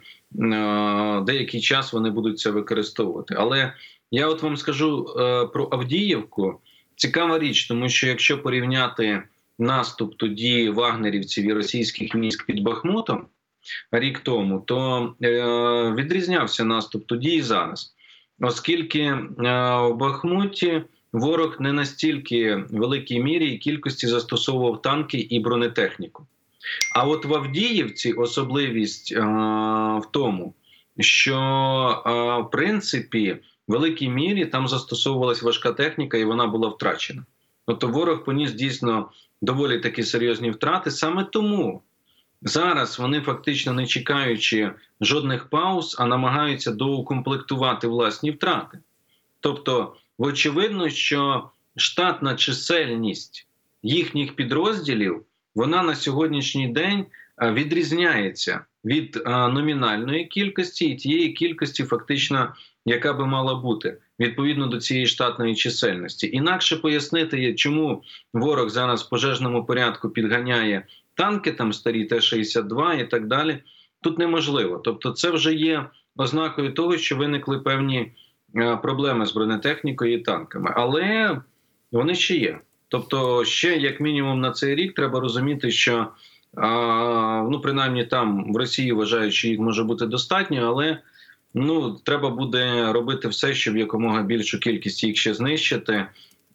деякий 1.25 1.61
час 1.61 1.93
вони 1.93 2.09
будуть 2.09 2.39
це 2.39 2.51
використовувати. 2.51 3.35
Але 3.37 3.73
я 4.11 4.27
от 4.27 4.43
вам 4.43 4.57
скажу 4.57 5.05
е, 5.07 5.45
про 5.45 5.67
Авдіївку. 5.71 6.59
Цікава 6.95 7.39
річ, 7.39 7.67
тому 7.67 7.89
що 7.89 8.07
якщо 8.07 8.41
порівняти 8.41 9.23
наступ 9.59 10.15
тоді 10.17 10.69
вагнерівців 10.69 11.45
і 11.45 11.53
російських 11.53 12.15
військ 12.15 12.45
під 12.45 12.59
Бахмутом 12.59 13.25
рік 13.91 14.19
тому, 14.19 14.59
то 14.59 15.13
е, 15.23 15.93
відрізнявся 15.97 16.65
наступ 16.65 17.07
тоді 17.07 17.29
і 17.29 17.41
зараз, 17.41 17.95
оскільки 18.39 18.99
е, 18.99 19.19
в 19.77 19.95
Бахмуті 19.95 20.81
ворог 21.13 21.57
не 21.59 21.73
настільки 21.73 22.55
великій 22.69 23.19
мірі 23.19 23.49
і 23.49 23.57
кількості 23.57 24.07
застосовував 24.07 24.81
танки 24.81 25.17
і 25.17 25.39
бронетехніку. 25.39 26.27
А 26.95 27.07
от 27.07 27.25
в 27.25 27.33
Авдіївці 27.33 28.13
особливість 28.13 29.11
е, 29.11 29.21
в 30.01 30.05
тому, 30.11 30.53
що 30.99 31.35
е, 32.05 32.11
в 32.41 32.51
принципі 32.51 33.37
в 33.67 33.71
великій 33.71 34.09
мірі 34.09 34.45
там 34.45 34.67
застосовувалась 34.67 35.43
важка 35.43 35.71
техніка, 35.71 36.17
і 36.17 36.23
вона 36.23 36.47
була 36.47 36.69
втрачена. 36.69 37.25
Тобто 37.65 37.87
ворог 37.87 38.23
поніс 38.23 38.51
дійсно 38.51 39.09
доволі 39.41 39.79
такі 39.79 40.03
серйозні 40.03 40.51
втрати. 40.51 40.91
Саме 40.91 41.23
тому 41.23 41.81
зараз 42.41 42.99
вони 42.99 43.21
фактично 43.21 43.73
не 43.73 43.87
чекаючи 43.87 44.71
жодних 45.01 45.49
пауз, 45.49 45.95
а 45.99 46.05
намагаються 46.05 46.71
доукомплектувати 46.71 47.87
власні 47.87 48.31
втрати. 48.31 48.79
Тобто, 49.39 49.95
очевидно, 50.17 50.89
що 50.89 51.49
штатна 51.75 52.35
чисельність 52.35 53.47
їхніх 53.83 54.35
підрозділів 54.35 55.25
вона 55.55 55.83
на 55.83 55.95
сьогоднішній 55.95 56.67
день 56.67 57.05
е, 57.41 57.51
відрізняється 57.51 58.59
від 58.85 59.23
е, 59.25 59.29
номінальної 59.29 60.25
кількості 60.25 60.85
і 60.85 60.95
тієї 60.95 61.33
кількості, 61.33 61.83
фактично, 61.83 62.53
яка 62.85 63.13
би 63.13 63.25
мала 63.25 63.55
бути 63.55 63.97
відповідно 64.19 64.67
до 64.67 64.77
цієї 64.77 65.07
штатної 65.07 65.55
чисельності. 65.55 66.29
Інакше 66.33 66.77
пояснити, 66.77 67.53
чому 67.53 68.03
ворог 68.33 68.69
зараз 68.69 69.03
в 69.03 69.09
пожежному 69.09 69.65
порядку 69.65 70.09
підганяє 70.09 70.85
танки, 71.13 71.51
там 71.51 71.73
старі 71.73 72.05
Т-62 72.05 73.01
і 73.01 73.07
так 73.07 73.27
далі. 73.27 73.63
Тут 74.01 74.19
неможливо. 74.19 74.81
Тобто, 74.83 75.11
це 75.11 75.31
вже 75.31 75.53
є 75.53 75.85
ознакою 76.15 76.73
того, 76.73 76.97
що 76.97 77.17
виникли 77.17 77.59
певні 77.59 78.11
е, 78.55 78.77
проблеми 78.77 79.25
з 79.25 79.33
бронетехнікою 79.33 80.13
і 80.13 80.17
танками, 80.17 80.73
але 80.75 81.41
вони 81.91 82.15
ще 82.15 82.37
є. 82.37 82.59
Тобто, 82.93 83.45
ще 83.45 83.77
як 83.77 83.99
мінімум 83.99 84.41
на 84.41 84.51
цей 84.51 84.75
рік 84.75 84.93
треба 84.93 85.19
розуміти, 85.19 85.71
що 85.71 86.07
а, 86.55 87.47
ну 87.51 87.61
принаймні 87.61 88.05
там 88.05 88.53
в 88.53 88.57
Росії 88.57 88.91
вважають, 88.91 89.33
що 89.33 89.47
їх 89.47 89.59
може 89.59 89.83
бути 89.83 90.05
достатньо, 90.05 90.61
але 90.65 90.99
ну 91.53 91.99
треба 92.03 92.29
буде 92.29 92.93
робити 92.93 93.27
все, 93.27 93.53
щоб 93.53 93.77
якомога 93.77 94.23
більшу 94.23 94.59
кількість 94.59 95.03
їх 95.03 95.17
ще 95.17 95.33
знищити, 95.33 96.05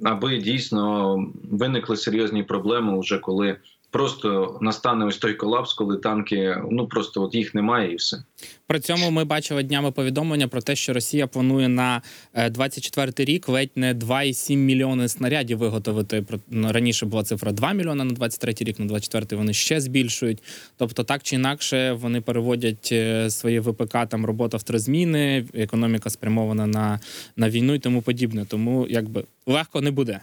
аби 0.05 0.39
дійсно 0.39 1.17
виникли 1.51 1.97
серйозні 1.97 2.43
проблеми, 2.43 3.01
вже 3.01 3.19
коли 3.19 3.57
просто 3.91 4.59
настане 4.61 5.05
ось 5.05 5.19
той 5.19 5.35
колапс, 5.35 5.73
коли 5.73 5.97
танки 5.97 6.57
ну 6.71 6.87
просто 6.87 7.23
от 7.23 7.35
їх 7.35 7.55
немає, 7.55 7.93
і 7.93 7.97
все. 7.97 8.23
При 8.67 8.81
цьому 8.81 9.11
ми 9.11 9.25
бачили 9.25 9.63
днями 9.63 9.91
повідомлення 9.91 10.49
про 10.49 10.61
те, 10.61 10.77
що 10.77 10.93
Росія 10.93 11.27
планує 11.27 11.69
на 11.69 12.03
24-й 12.37 13.25
рік 13.25 13.49
ледь 13.49 13.71
не 13.77 13.95
2,7 13.95 14.57
мільйони 14.57 15.09
снарядів 15.09 15.59
виготовити. 15.59 16.25
Ну, 16.51 16.73
раніше 16.73 17.07
була 17.07 17.23
цифра 17.23 17.53
2 17.53 17.73
мільйони 17.73 18.05
на 18.05 18.13
23-й 18.13 18.65
рік, 18.65 18.79
на 18.79 18.87
24-й 18.87 19.37
вони 19.37 19.53
ще 19.53 19.81
збільшують. 19.81 20.43
Тобто, 20.77 21.05
так 21.05 21.23
чи 21.23 21.37
інакше, 21.37 21.93
вони 21.93 22.21
переводять 22.21 22.89
е, 22.93 23.31
свої 23.31 23.61
ВПК 23.61 24.09
там 24.09 24.27
робота 24.27 24.57
в 24.57 24.63
три 24.63 24.79
зміни, 24.79 25.45
економіка 25.55 26.11
спрямована 26.11 26.67
на, 26.67 27.01
на 27.37 27.51
війну 27.51 27.75
і 27.75 27.79
тому 27.79 28.03
подібне. 28.03 28.45
Тому 28.49 28.87
якби 28.91 29.25
легко 29.47 29.81
не 29.81 29.91
буде. 29.91 30.21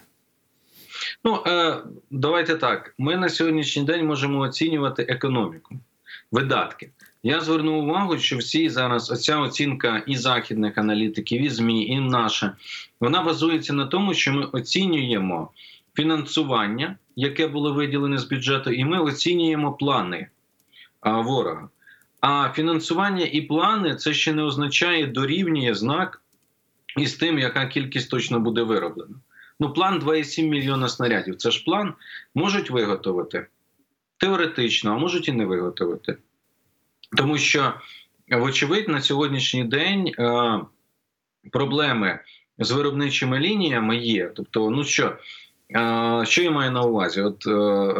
Ну 1.23 1.43
е, 1.47 1.77
давайте 2.11 2.55
так. 2.55 2.93
Ми 2.97 3.17
на 3.17 3.29
сьогоднішній 3.29 3.83
день 3.83 4.05
можемо 4.05 4.39
оцінювати 4.39 5.03
економіку, 5.03 5.75
видатки. 6.31 6.89
Я 7.23 7.41
звернув 7.41 7.83
увагу, 7.83 8.17
що 8.17 8.37
всі 8.37 8.69
зараз 8.69 9.11
оця 9.11 9.39
оцінка 9.39 10.03
і 10.07 10.17
західних 10.17 10.77
аналітиків, 10.77 11.41
і 11.41 11.49
змі, 11.49 11.87
і 11.87 11.99
наша, 11.99 12.55
вона 12.99 13.23
базується 13.23 13.73
на 13.73 13.85
тому, 13.85 14.13
що 14.13 14.33
ми 14.33 14.45
оцінюємо 14.45 15.51
фінансування, 15.95 16.95
яке 17.15 17.47
було 17.47 17.73
виділене 17.73 18.17
з 18.17 18.23
бюджету, 18.23 18.71
і 18.71 18.85
ми 18.85 18.99
оцінюємо 18.99 19.73
плани 19.73 20.27
ворога. 21.01 21.69
А 22.21 22.49
фінансування 22.55 23.25
і 23.25 23.41
плани 23.41 23.95
це 23.95 24.13
ще 24.13 24.33
не 24.33 24.43
означає 24.43 25.07
дорівнює 25.07 25.73
знак 25.73 26.21
із 26.97 27.13
тим, 27.13 27.39
яка 27.39 27.65
кількість 27.65 28.09
точно 28.09 28.39
буде 28.39 28.63
вироблена. 28.63 29.15
Ну, 29.59 29.73
план 29.73 29.99
2,7 29.99 30.47
мільйона 30.47 30.89
снарядів. 30.89 31.35
Це 31.35 31.51
ж 31.51 31.63
план 31.63 31.93
можуть 32.35 32.69
виготовити 32.69 33.47
теоретично, 34.17 34.91
а 34.91 34.97
можуть 34.97 35.27
і 35.27 35.31
не 35.31 35.45
виготовити. 35.45 36.17
Тому 37.17 37.37
що, 37.37 37.73
вочевидь, 38.31 38.89
на 38.89 39.01
сьогоднішній 39.01 39.63
день 39.63 40.07
е, 40.07 40.59
проблеми 41.51 42.19
з 42.59 42.71
виробничими 42.71 43.39
лініями 43.39 43.97
є. 43.97 44.31
Тобто, 44.35 44.69
ну 44.69 44.83
що, 44.83 45.17
е, 45.75 46.23
що 46.25 46.43
я 46.43 46.51
маю 46.51 46.71
на 46.71 46.81
увазі? 46.81 47.21
От 47.21 47.47
е, 47.47 47.51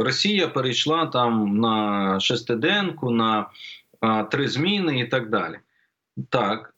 Росія 0.04 0.48
перейшла 0.48 1.06
там 1.06 1.58
на 1.58 2.20
шестиденку, 2.20 3.12
на 3.12 3.50
е, 4.02 4.24
три 4.24 4.48
зміни 4.48 5.00
і 5.00 5.08
так 5.08 5.30
далі. 5.30 5.60
Так. 6.30 6.72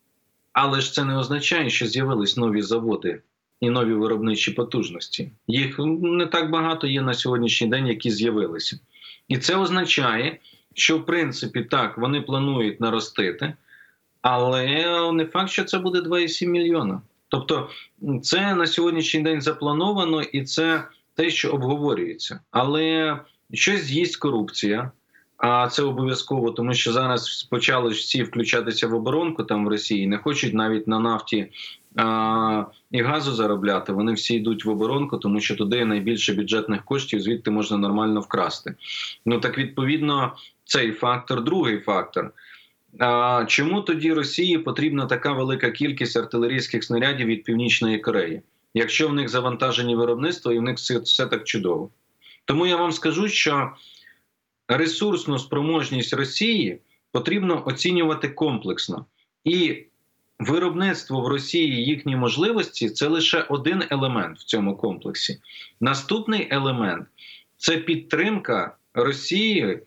Але 0.53 0.81
ж 0.81 0.93
це 0.93 1.03
не 1.03 1.17
означає, 1.17 1.69
що 1.69 1.87
з'явились 1.87 2.37
нові 2.37 2.61
заводи 2.61 3.21
і 3.61 3.69
нові 3.69 3.93
виробничі 3.93 4.51
потужності. 4.51 5.31
Їх 5.47 5.79
не 6.01 6.25
так 6.25 6.49
багато 6.49 6.87
є 6.87 7.01
на 7.01 7.13
сьогоднішній 7.13 7.67
день, 7.67 7.87
які 7.87 8.11
з'явилися. 8.11 8.79
І 9.27 9.37
це 9.37 9.55
означає, 9.55 10.39
що 10.73 10.97
в 10.97 11.05
принципі 11.05 11.61
так 11.61 11.97
вони 11.97 12.21
планують 12.21 12.81
наростити, 12.81 13.53
але 14.21 15.11
не 15.11 15.25
факт, 15.25 15.49
що 15.49 15.63
це 15.63 15.79
буде 15.79 15.99
2,7 15.99 16.47
мільйона. 16.47 17.01
Тобто, 17.27 17.69
це 18.21 18.55
на 18.55 18.67
сьогоднішній 18.67 19.21
день 19.21 19.41
заплановано 19.41 20.21
і 20.21 20.43
це 20.43 20.83
те, 21.15 21.29
що 21.29 21.51
обговорюється. 21.51 22.39
Але 22.51 23.19
щось 23.53 23.81
з'їсть 23.81 24.17
корупція. 24.17 24.91
А 25.37 25.67
це 25.67 25.83
обов'язково, 25.83 26.51
тому 26.51 26.73
що 26.73 26.91
зараз 26.91 27.43
почали 27.43 27.89
всі 27.89 28.23
включатися 28.23 28.87
в 28.87 28.95
оборонку 28.95 29.43
там 29.43 29.65
в 29.65 29.69
Росії, 29.69 30.07
не 30.07 30.17
хочуть 30.17 30.53
навіть 30.53 30.87
на 30.87 30.99
нафті 30.99 31.47
а, 31.95 32.65
і 32.91 33.01
газу 33.01 33.31
заробляти. 33.31 33.93
Вони 33.93 34.13
всі 34.13 34.35
йдуть 34.35 34.65
в 34.65 34.69
оборонку, 34.69 35.17
тому 35.17 35.39
що 35.39 35.55
туди 35.55 35.85
найбільше 35.85 36.33
бюджетних 36.33 36.85
коштів, 36.85 37.21
звідти 37.21 37.51
можна 37.51 37.77
нормально 37.77 38.19
вкрасти. 38.19 38.75
Ну 39.25 39.39
так 39.39 39.57
відповідно, 39.57 40.35
цей 40.63 40.91
фактор, 40.91 41.43
другий 41.43 41.79
фактор. 41.79 42.31
А, 42.99 43.45
Чому 43.47 43.81
тоді 43.81 44.13
Росії 44.13 44.57
потрібна 44.57 45.05
така 45.05 45.33
велика 45.33 45.71
кількість 45.71 46.17
артилерійських 46.17 46.83
снарядів 46.83 47.27
від 47.27 47.43
Північної 47.43 47.99
Кореї, 47.99 48.41
якщо 48.73 49.07
в 49.07 49.13
них 49.13 49.29
завантажені 49.29 49.95
виробництва 49.95 50.53
і 50.53 50.59
в 50.59 50.61
них 50.61 50.75
все, 50.75 50.99
все 50.99 51.25
так 51.25 51.43
чудово? 51.43 51.89
Тому 52.45 52.67
я 52.67 52.77
вам 52.77 52.91
скажу, 52.91 53.27
що 53.27 53.71
ресурсну 54.67 55.39
спроможність 55.39 56.13
Росії 56.13 56.79
потрібно 57.11 57.63
оцінювати 57.65 58.29
комплексно. 58.29 59.05
І 59.43 59.83
виробництво 60.39 61.21
в 61.21 61.27
Росії 61.27 61.85
їхні 61.85 62.15
можливості 62.15 62.89
це 62.89 63.07
лише 63.07 63.41
один 63.41 63.83
елемент 63.89 64.39
в 64.39 64.43
цьому 64.43 64.77
комплексі. 64.77 65.39
Наступний 65.81 66.47
елемент 66.51 67.07
це 67.57 67.77
підтримка 67.77 68.75
Росії. 68.93 69.79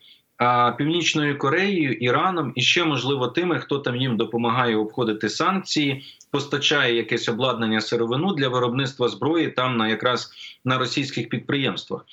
Північною 0.77 1.37
Кореєю, 1.37 1.93
Іраном 1.93 2.53
і 2.55 2.61
ще 2.61 2.83
можливо 2.83 3.27
тими, 3.27 3.59
хто 3.59 3.79
там 3.79 3.95
їм 3.95 4.17
допомагає 4.17 4.75
обходити 4.75 5.29
санкції, 5.29 6.03
постачає 6.31 6.95
якесь 6.95 7.29
обладнання 7.29 7.81
сировину 7.81 8.33
для 8.33 8.49
виробництва 8.49 9.07
зброї 9.07 9.47
там 9.47 9.77
на 9.77 9.87
якраз 9.87 10.31
на 10.65 10.77
російських 10.77 11.29
підприємствах. 11.29 12.05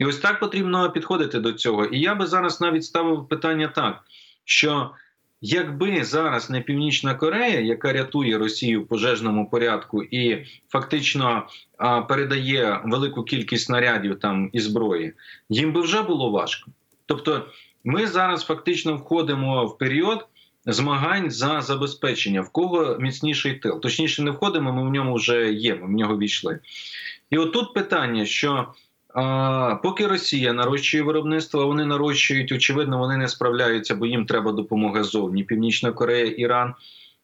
І 0.00 0.04
ось 0.04 0.18
так 0.18 0.40
потрібно 0.40 0.90
підходити 0.90 1.40
до 1.40 1.52
цього. 1.52 1.84
І 1.84 2.00
я 2.00 2.14
би 2.14 2.26
зараз 2.26 2.60
навіть 2.60 2.84
ставив 2.84 3.28
питання 3.28 3.68
так: 3.68 4.04
що 4.44 4.90
якби 5.40 6.04
зараз 6.04 6.50
не 6.50 6.60
Північна 6.60 7.14
Корея, 7.14 7.60
яка 7.60 7.92
рятує 7.92 8.38
Росію 8.38 8.82
в 8.82 8.86
пожежному 8.86 9.50
порядку 9.50 10.02
і 10.02 10.46
фактично 10.68 11.46
а, 11.78 12.02
передає 12.02 12.80
велику 12.84 13.22
кількість 13.22 13.64
снарядів 13.64 14.18
там 14.18 14.50
і 14.52 14.60
зброї, 14.60 15.12
їм 15.48 15.72
би 15.72 15.80
вже 15.80 16.02
було 16.02 16.30
важко. 16.30 16.70
Тобто, 17.06 17.46
ми 17.84 18.06
зараз 18.06 18.44
фактично 18.44 18.96
входимо 18.96 19.66
в 19.66 19.78
період. 19.78 20.26
Змагань 20.66 21.30
за 21.30 21.60
забезпечення, 21.60 22.40
в 22.40 22.48
кого 22.48 22.96
міцніший 22.98 23.54
тил. 23.54 23.80
Точніше, 23.80 24.22
не 24.22 24.30
входимо, 24.30 24.72
ми 24.72 24.88
в 24.88 24.92
ньому 24.92 25.14
вже 25.14 25.52
є, 25.52 25.74
ми 25.74 25.86
в 25.86 25.90
нього 25.90 26.18
війшли. 26.18 26.58
І 27.30 27.38
отут 27.38 27.74
питання, 27.74 28.26
що 28.26 28.66
а, 29.14 29.74
Поки 29.82 30.06
Росія 30.06 30.52
нарощує 30.52 31.02
виробництво, 31.02 31.66
вони 31.66 31.86
нарощують, 31.86 32.52
очевидно, 32.52 32.98
вони 32.98 33.16
не 33.16 33.28
справляються, 33.28 33.94
бо 33.94 34.06
їм 34.06 34.26
треба 34.26 34.52
допомога 34.52 35.02
зовні. 35.02 35.44
Північна 35.44 35.92
Корея, 35.92 36.26
Іран. 36.26 36.74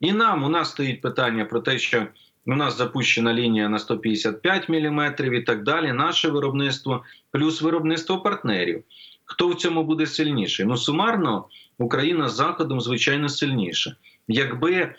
І 0.01 0.13
нам 0.13 0.45
у 0.45 0.49
нас 0.49 0.71
стоїть 0.71 1.01
питання 1.01 1.45
про 1.45 1.61
те, 1.61 1.79
що 1.79 2.07
У 2.49 2.55
нас 2.55 2.79
запущена 2.79 3.35
лінія 3.35 3.69
на 3.69 3.79
155 3.79 4.69
мм 4.69 5.15
і 5.33 5.41
так 5.41 5.63
далі. 5.63 5.93
Наше 5.93 6.29
виробництво, 6.29 7.05
плюс 7.31 7.63
виробництво 7.63 8.21
партнерів. 8.21 8.85
Хто 9.25 9.49
в 9.49 9.55
цьому 9.55 9.85
буде 9.85 10.07
сильніший? 10.07 10.67
Ну 10.67 10.77
сумарно 10.77 11.45
Україна 11.79 12.29
з 12.29 12.35
заходом 12.35 12.81
звичайно 12.81 13.29
сильніша. 13.29 13.97
Якби 14.29 14.95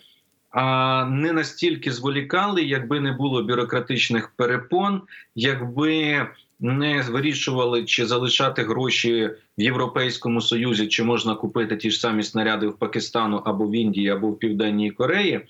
не 1.05 1.31
настільки 1.33 1.91
зволікали, 1.91 2.63
якби 2.63 2.99
не 2.99 3.11
було 3.11 3.43
бюрократичних 3.43 4.29
перепон, 4.35 5.01
якби 5.35 6.27
не 6.59 7.01
вирішували 7.01 7.85
чи 7.85 8.05
залишати 8.05 8.63
гроші 8.63 9.29
в 9.57 9.61
Європейському 9.61 10.41
Союзі, 10.41 10.87
чи 10.87 11.03
можна 11.03 11.35
купити 11.35 11.77
ті 11.77 11.91
ж 11.91 11.99
самі 11.99 12.23
снаряди 12.23 12.67
в 12.67 12.77
Пакистану 12.77 13.37
або 13.45 13.67
в 13.67 13.75
Індії, 13.75 14.09
або 14.09 14.29
в 14.29 14.39
Південній 14.39 14.91
Кореї, 14.91 15.41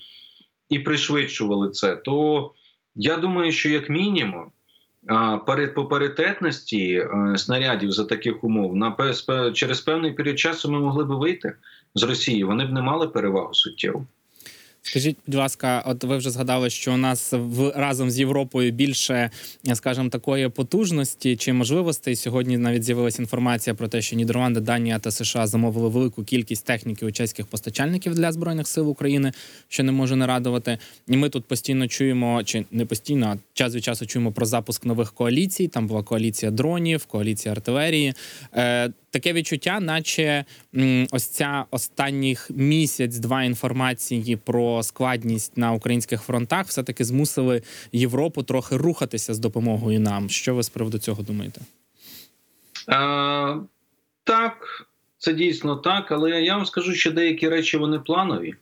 і 0.69 0.79
пришвидшували 0.79 1.69
це, 1.69 1.95
то 1.95 2.51
я 2.95 3.17
думаю, 3.17 3.51
що 3.51 3.69
як 3.69 3.89
мінімум. 3.89 4.45
По 5.75 5.85
паритетності 5.85 7.05
снарядів 7.35 7.91
за 7.91 8.05
таких 8.05 8.43
умов 8.43 8.75
на 8.75 8.95
через 9.53 9.81
певний 9.81 10.11
період 10.11 10.39
часу 10.39 10.71
ми 10.71 10.79
могли 10.79 11.03
б 11.03 11.07
вийти 11.07 11.53
з 11.95 12.03
Росії. 12.03 12.43
Вони 12.43 12.65
б 12.65 12.73
не 12.73 12.81
мали 12.81 13.07
перевагу 13.07 13.53
суттєву. 13.53 14.05
Скажіть, 14.87 15.17
будь 15.27 15.35
ласка, 15.35 15.83
от 15.85 16.03
ви 16.03 16.17
вже 16.17 16.29
згадали, 16.31 16.69
що 16.69 16.93
у 16.93 16.97
нас 16.97 17.33
в 17.33 17.73
разом 17.75 18.11
з 18.11 18.19
Європою 18.19 18.71
більше, 18.71 19.29
скажімо, 19.73 20.09
такої 20.09 20.49
потужності 20.49 21.35
чи 21.35 21.53
можливостей. 21.53 22.15
Сьогодні 22.15 22.57
навіть 22.57 22.83
з'явилася 22.83 23.21
інформація 23.21 23.73
про 23.73 23.87
те, 23.87 24.01
що 24.01 24.15
Нідерланди, 24.15 24.59
Данія 24.59 24.99
та 24.99 25.11
США 25.11 25.47
замовили 25.47 25.89
велику 25.89 26.23
кількість 26.23 26.65
техніки 26.65 27.05
у 27.05 27.11
чеських 27.11 27.47
постачальників 27.47 28.15
для 28.15 28.31
збройних 28.31 28.67
сил 28.67 28.89
України, 28.89 29.31
що 29.67 29.83
не 29.83 29.91
може 29.91 30.15
не 30.15 30.27
радувати. 30.27 30.77
І 31.07 31.17
ми 31.17 31.29
тут 31.29 31.45
постійно 31.45 31.87
чуємо, 31.87 32.43
чи 32.43 32.65
не 32.71 32.85
постійно, 32.85 33.25
а 33.27 33.37
час 33.53 33.75
від 33.75 33.83
часу 33.83 34.05
чуємо 34.05 34.31
про 34.31 34.45
запуск 34.45 34.85
нових 34.85 35.13
коаліцій. 35.13 35.67
Там 35.67 35.87
була 35.87 36.03
коаліція 36.03 36.51
дронів, 36.51 37.05
коаліція 37.05 37.51
артилерії. 37.51 38.13
Е, 39.07 39.11
таке 39.11 39.33
відчуття, 39.33 39.79
наче 39.79 40.45
ось 41.11 41.27
ця 41.27 41.65
останніх 41.71 42.49
місяць-два 42.51 43.43
інформації 43.43 44.35
про 44.35 44.83
складність 44.83 45.57
на 45.57 45.71
українських 45.71 46.21
фронтах 46.21 46.67
все 46.67 46.83
таки 46.83 47.03
змусили 47.03 47.61
Європу 47.91 48.43
трохи 48.43 48.77
рухатися 48.77 49.33
з 49.33 49.39
допомогою 49.39 49.99
нам. 49.99 50.29
Що 50.29 50.55
ви 50.55 50.63
з 50.63 50.69
приводу 50.69 50.97
цього 50.99 51.23
думаєте? 51.23 51.61
А, 52.87 53.55
Так, 54.23 54.87
це 55.17 55.33
дійсно 55.33 55.75
так, 55.75 56.11
але 56.11 56.41
я 56.41 56.55
вам 56.55 56.65
скажу, 56.65 56.93
що 56.93 57.11
деякі 57.11 57.49
речі 57.49 57.77
вони 57.77 57.99
планові. 57.99 58.53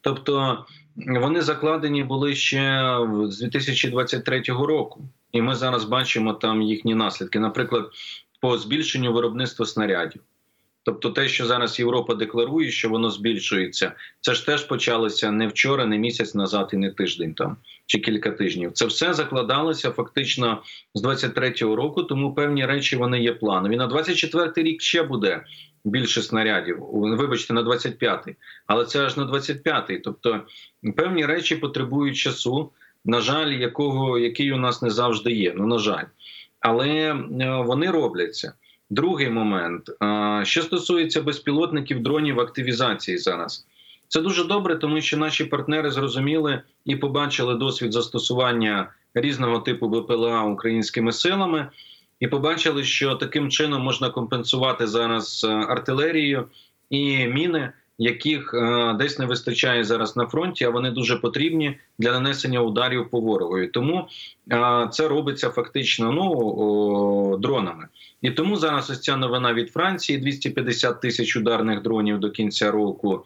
Тобто 0.00 0.64
вони 0.96 1.42
закладені 1.42 2.04
були 2.04 2.34
ще 2.34 2.96
з 3.24 3.38
2023 3.38 4.40
року, 4.40 5.04
і 5.32 5.42
ми 5.42 5.54
зараз 5.54 5.84
бачимо 5.84 6.34
там 6.34 6.62
їхні 6.62 6.94
наслідки. 6.94 7.38
Наприклад, 7.38 7.90
по 8.40 8.58
збільшенню 8.58 9.12
виробництва 9.12 9.66
снарядів. 9.66 10.22
Тобто, 10.88 11.10
те, 11.10 11.28
що 11.28 11.46
зараз 11.46 11.78
Європа 11.78 12.14
декларує, 12.14 12.70
що 12.70 12.88
воно 12.88 13.10
збільшується, 13.10 13.92
це 14.20 14.34
ж 14.34 14.46
теж 14.46 14.64
почалося 14.64 15.30
не 15.30 15.46
вчора, 15.46 15.86
не 15.86 15.98
місяць 15.98 16.34
назад 16.34 16.70
і 16.72 16.76
не 16.76 16.90
тиждень 16.90 17.34
там 17.34 17.56
чи 17.86 17.98
кілька 17.98 18.30
тижнів. 18.30 18.72
Це 18.72 18.86
все 18.86 19.14
закладалося 19.14 19.90
фактично 19.90 20.62
з 20.94 21.04
23-го 21.04 21.76
року, 21.76 22.02
тому 22.02 22.34
певні 22.34 22.66
речі 22.66 22.96
вони 22.96 23.22
є 23.22 23.32
планові. 23.32 23.76
На 23.76 23.88
24-й 23.88 24.62
рік 24.62 24.82
ще 24.82 25.02
буде 25.02 25.44
більше 25.84 26.22
снарядів. 26.22 26.78
Вибачте, 26.92 27.54
на 27.54 27.62
25-й, 27.62 28.36
але 28.66 28.84
це 28.84 29.04
аж 29.04 29.16
на 29.16 29.24
25-й. 29.24 29.98
Тобто 29.98 30.40
певні 30.96 31.26
речі 31.26 31.56
потребують 31.56 32.16
часу. 32.16 32.70
На 33.04 33.20
жаль, 33.20 33.52
якого 33.52 34.18
який 34.18 34.52
у 34.52 34.56
нас 34.56 34.82
не 34.82 34.90
завжди 34.90 35.32
є. 35.32 35.54
Ну 35.56 35.66
на 35.66 35.78
жаль 35.78 36.04
але 36.60 36.88
е, 36.88 37.62
вони 37.66 37.90
робляться. 37.90 38.52
Другий 38.90 39.30
момент, 39.30 39.90
що 40.46 40.62
стосується 40.62 41.22
безпілотників 41.22 42.02
дронів 42.02 42.40
активізації 42.40 43.18
зараз, 43.18 43.66
це 44.08 44.20
дуже 44.20 44.44
добре, 44.44 44.76
тому 44.76 45.00
що 45.00 45.16
наші 45.16 45.44
партнери 45.44 45.90
зрозуміли 45.90 46.62
і 46.84 46.96
побачили 46.96 47.54
досвід 47.54 47.92
застосування 47.92 48.90
різного 49.14 49.58
типу 49.58 49.88
БПЛА 49.88 50.42
українськими 50.42 51.12
силами, 51.12 51.68
і 52.20 52.28
побачили, 52.28 52.84
що 52.84 53.14
таким 53.14 53.50
чином 53.50 53.82
можна 53.82 54.10
компенсувати 54.10 54.86
зараз 54.86 55.46
е, 55.48 55.52
артилерію 55.52 56.48
і 56.90 57.26
міни 57.26 57.72
яких 57.98 58.54
е, 58.54 58.94
десь 58.98 59.18
не 59.18 59.26
вистачає 59.26 59.84
зараз 59.84 60.16
на 60.16 60.26
фронті, 60.26 60.64
а 60.64 60.70
вони 60.70 60.90
дуже 60.90 61.16
потрібні 61.16 61.78
для 61.98 62.12
нанесення 62.12 62.60
ударів 62.60 63.10
по 63.10 63.20
ворогові. 63.20 63.66
Тому 63.66 64.08
е, 64.52 64.88
це 64.92 65.08
робиться 65.08 65.50
фактично 65.50 66.12
ну 66.12 66.22
о, 66.32 67.36
дронами. 67.36 67.88
І 68.22 68.30
тому 68.30 68.56
зараз 68.56 68.90
ось 68.90 69.00
ця 69.00 69.16
новина 69.16 69.54
від 69.54 69.70
Франції: 69.70 70.18
250 70.18 71.00
тисяч 71.00 71.36
ударних 71.36 71.82
дронів 71.82 72.18
до 72.18 72.30
кінця 72.30 72.70
року. 72.70 73.24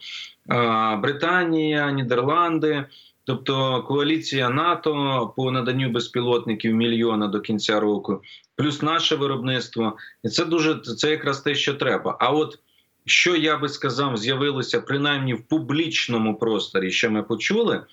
Е, 0.51 0.97
Британія, 0.97 1.91
Нідерланди. 1.93 2.85
Тобто 3.25 3.83
коаліція 3.83 4.51
НАТО 4.51 5.33
по 5.37 5.51
наданню 5.51 5.91
безпілотників 5.91 6.75
мільйона 6.75 7.29
до 7.29 7.41
кінця 7.41 7.81
року, 7.81 8.23
плюс 8.57 8.83
наше 8.83 9.17
виробництво, 9.17 9.97
і 10.25 10.29
це 10.29 10.45
дуже 10.45 10.81
це 10.81 11.11
якраз 11.11 11.41
те, 11.41 11.55
що 11.55 11.75
треба. 11.75 12.17
А 12.21 12.31
от 12.31 12.59
що 13.07 13.37
я 13.37 13.57
би 13.59 13.69
сказав, 13.69 14.17
з'явилося 14.17 14.81
принаймні 14.81 15.35
в 15.35 15.43
публічному 15.43 16.35
просторі, 16.35 16.91
що 16.91 17.11
ми 17.11 17.23
почули, 17.23 17.85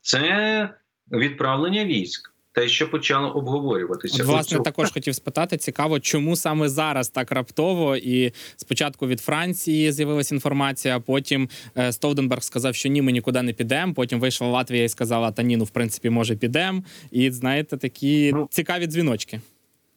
це 0.00 0.74
відправлення 1.12 1.84
військ. 1.84 2.32
Те, 2.54 2.68
що 2.68 2.90
почало 2.90 3.28
обговорюватися, 3.28 4.22
От, 4.22 4.28
власне, 4.28 4.56
Оцю... 4.56 4.64
також 4.64 4.90
хотів 4.90 5.14
спитати. 5.14 5.56
Цікаво, 5.56 6.00
чому 6.00 6.36
саме 6.36 6.68
зараз 6.68 7.08
так 7.08 7.32
раптово, 7.32 7.96
і 7.96 8.32
спочатку 8.56 9.06
від 9.06 9.20
Франції 9.20 9.92
з'явилася 9.92 10.34
інформація. 10.34 10.96
а 10.96 11.00
Потім 11.00 11.48
е, 11.76 11.92
Стовденберг 11.92 12.42
сказав, 12.42 12.74
що 12.74 12.88
ні, 12.88 13.02
ми 13.02 13.12
нікуди 13.12 13.42
не 13.42 13.52
підемо. 13.52 13.94
Потім 13.94 14.20
вийшла 14.20 14.48
Латвія 14.48 14.84
і 14.84 14.88
сказала, 14.88 15.32
та 15.32 15.42
ні, 15.42 15.56
ну 15.56 15.64
в 15.64 15.70
принципі, 15.70 16.10
може, 16.10 16.36
підемо. 16.36 16.82
І 17.10 17.30
знаєте, 17.30 17.76
такі 17.76 18.32
ну, 18.34 18.48
цікаві 18.50 18.86
дзвіночки. 18.86 19.40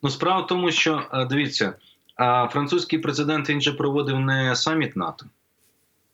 Ну, 0.03 0.09
справа 0.09 0.41
в 0.41 0.47
тому, 0.47 0.71
що 0.71 1.03
е, 1.13 1.25
дивіться, 1.25 1.73
а 2.15 2.47
французький 2.47 2.99
президент 2.99 3.49
він 3.49 3.61
же 3.61 3.71
проводив 3.71 4.19
не 4.19 4.55
саміт 4.55 4.95
НАТО. 4.95 5.25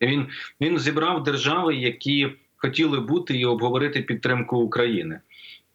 Він 0.00 0.26
він 0.60 0.78
зібрав 0.78 1.22
держави, 1.22 1.76
які 1.76 2.30
хотіли 2.56 3.00
бути 3.00 3.38
і 3.38 3.44
обговорити 3.44 4.02
підтримку 4.02 4.56
України. 4.56 5.20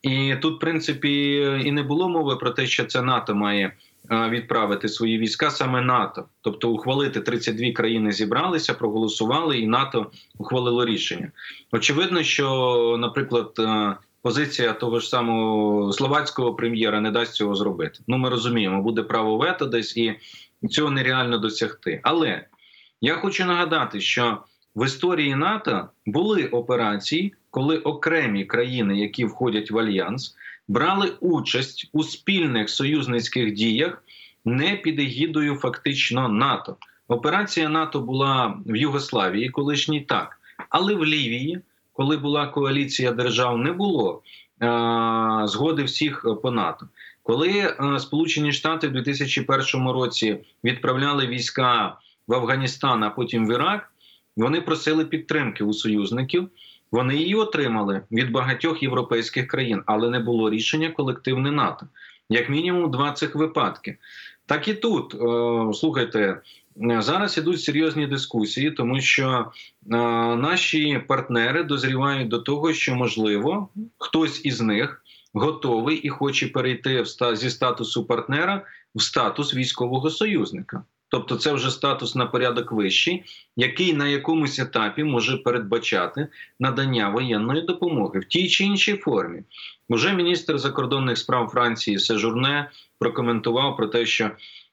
І 0.01 0.35
тут, 0.41 0.55
в 0.55 0.59
принципі, 0.59 1.33
і 1.65 1.71
не 1.71 1.83
було 1.83 2.09
мови 2.09 2.35
про 2.35 2.51
те, 2.51 2.67
що 2.67 2.85
це 2.85 3.01
НАТО 3.01 3.35
має 3.35 3.71
відправити 4.11 4.89
свої 4.89 5.17
війська, 5.17 5.49
саме 5.49 5.81
НАТО, 5.81 6.25
тобто 6.41 6.69
ухвалити 6.69 7.21
32 7.21 7.71
країни 7.71 8.11
зібралися, 8.11 8.73
проголосували, 8.73 9.59
і 9.59 9.67
НАТО 9.67 10.11
ухвалило 10.37 10.85
рішення. 10.85 11.31
Очевидно, 11.71 12.23
що, 12.23 12.97
наприклад, 12.99 13.51
позиція 14.21 14.73
того 14.73 14.99
ж 14.99 15.10
самого 15.10 15.93
словацького 15.93 16.53
прем'єра 16.53 17.01
не 17.01 17.12
дасть 17.12 17.34
цього 17.34 17.56
зробити. 17.56 17.99
Ну 18.08 18.17
ми 18.17 18.30
розуміємо, 18.30 18.82
буде 18.82 19.03
право 19.03 19.38
вето 19.38 19.65
десь 19.65 19.97
і 19.97 20.15
цього 20.69 20.91
нереально 20.91 21.38
досягти. 21.38 22.01
Але 22.03 22.45
я 23.01 23.15
хочу 23.15 23.45
нагадати, 23.45 24.01
що 24.01 24.38
в 24.75 24.86
історії 24.86 25.36
НАТО 25.36 25.89
були 26.06 26.45
операції, 26.45 27.34
коли 27.49 27.77
окремі 27.77 28.45
країни, 28.45 28.99
які 28.99 29.25
входять 29.25 29.71
в 29.71 29.80
альянс, 29.80 30.36
брали 30.67 31.13
участь 31.19 31.89
у 31.93 32.03
спільних 32.03 32.69
союзницьких 32.69 33.53
діях 33.53 34.03
не 34.45 34.75
під 34.75 34.99
егідою 34.99 35.56
фактично 35.56 36.30
НАТО. 36.30 36.77
Операція 37.08 37.69
НАТО 37.69 37.99
була 37.99 38.58
в 38.65 38.75
Югославії, 38.75 39.49
колишній 39.49 40.01
так, 40.01 40.39
але 40.69 40.95
в 40.95 41.06
Лівії 41.06 41.62
коли 41.97 42.17
була 42.17 42.47
коаліція 42.47 43.12
держав, 43.12 43.57
не 43.57 43.71
було 43.71 44.21
е, 44.62 44.67
згоди 45.47 45.83
всіх 45.83 46.25
по 46.43 46.51
НАТО. 46.51 46.88
Коли 47.23 47.49
е, 47.49 47.99
Сполучені 47.99 48.51
Штати 48.51 48.88
в 48.88 48.91
2001 48.91 49.89
році 49.89 50.38
відправляли 50.63 51.27
війська 51.27 51.97
в 52.27 52.33
Афганістан, 52.33 53.03
а 53.03 53.10
потім 53.10 53.47
в 53.47 53.51
Ірак, 53.51 53.91
вони 54.36 54.62
просили 54.62 55.05
підтримки 55.05 55.63
у 55.63 55.73
союзників. 55.73 56.49
Вони 56.91 57.15
її 57.15 57.36
отримали 57.36 58.01
від 58.12 58.31
багатьох 58.31 58.83
європейських 58.83 59.47
країн, 59.47 59.83
але 59.86 60.10
не 60.10 60.19
було 60.19 60.49
рішення 60.49 60.89
колективне 60.89 61.51
НАТО. 61.51 61.88
Як 62.29 62.49
мінімум, 62.49 62.91
два 62.91 63.12
цих 63.12 63.36
випадки. 63.36 63.97
Так 64.45 64.67
і 64.67 64.73
тут 64.73 65.13
е, 65.13 65.73
слухайте, 65.73 66.41
зараз 66.81 67.37
ідуть 67.37 67.61
серйозні 67.61 68.07
дискусії, 68.07 68.71
тому 68.71 69.01
що 69.01 69.29
е, 69.29 69.45
наші 70.35 71.03
партнери 71.07 71.63
дозрівають 71.63 72.27
до 72.27 72.39
того, 72.39 72.73
що 72.73 72.95
можливо 72.95 73.69
хтось 73.97 74.45
із 74.45 74.61
них 74.61 75.03
готовий 75.33 75.97
і 75.97 76.09
хоче 76.09 76.47
перейти 76.47 77.01
в 77.01 77.35
зі 77.35 77.49
статусу 77.49 78.05
партнера 78.05 78.65
в 78.95 79.01
статус 79.01 79.53
військового 79.53 80.09
союзника. 80.09 80.83
Тобто, 81.09 81.35
це 81.35 81.53
вже 81.53 81.71
статус 81.71 82.15
на 82.15 82.25
порядок 82.25 82.71
вищий, 82.71 83.23
який 83.55 83.93
на 83.93 84.07
якомусь 84.07 84.59
етапі 84.59 85.03
може 85.03 85.37
передбачати 85.37 86.27
надання 86.59 87.09
воєнної 87.09 87.61
допомоги 87.61 88.19
в 88.19 88.25
тій 88.25 88.49
чи 88.49 88.63
іншій 88.63 88.93
формі. 88.93 89.43
Уже 89.89 90.13
міністр 90.13 90.59
закордонних 90.59 91.17
справ 91.17 91.49
Франції 91.49 91.99
Сежурне 91.99 92.71
прокоментував 92.99 93.77
про 93.77 93.87
те, 93.87 94.05
що 94.05 94.31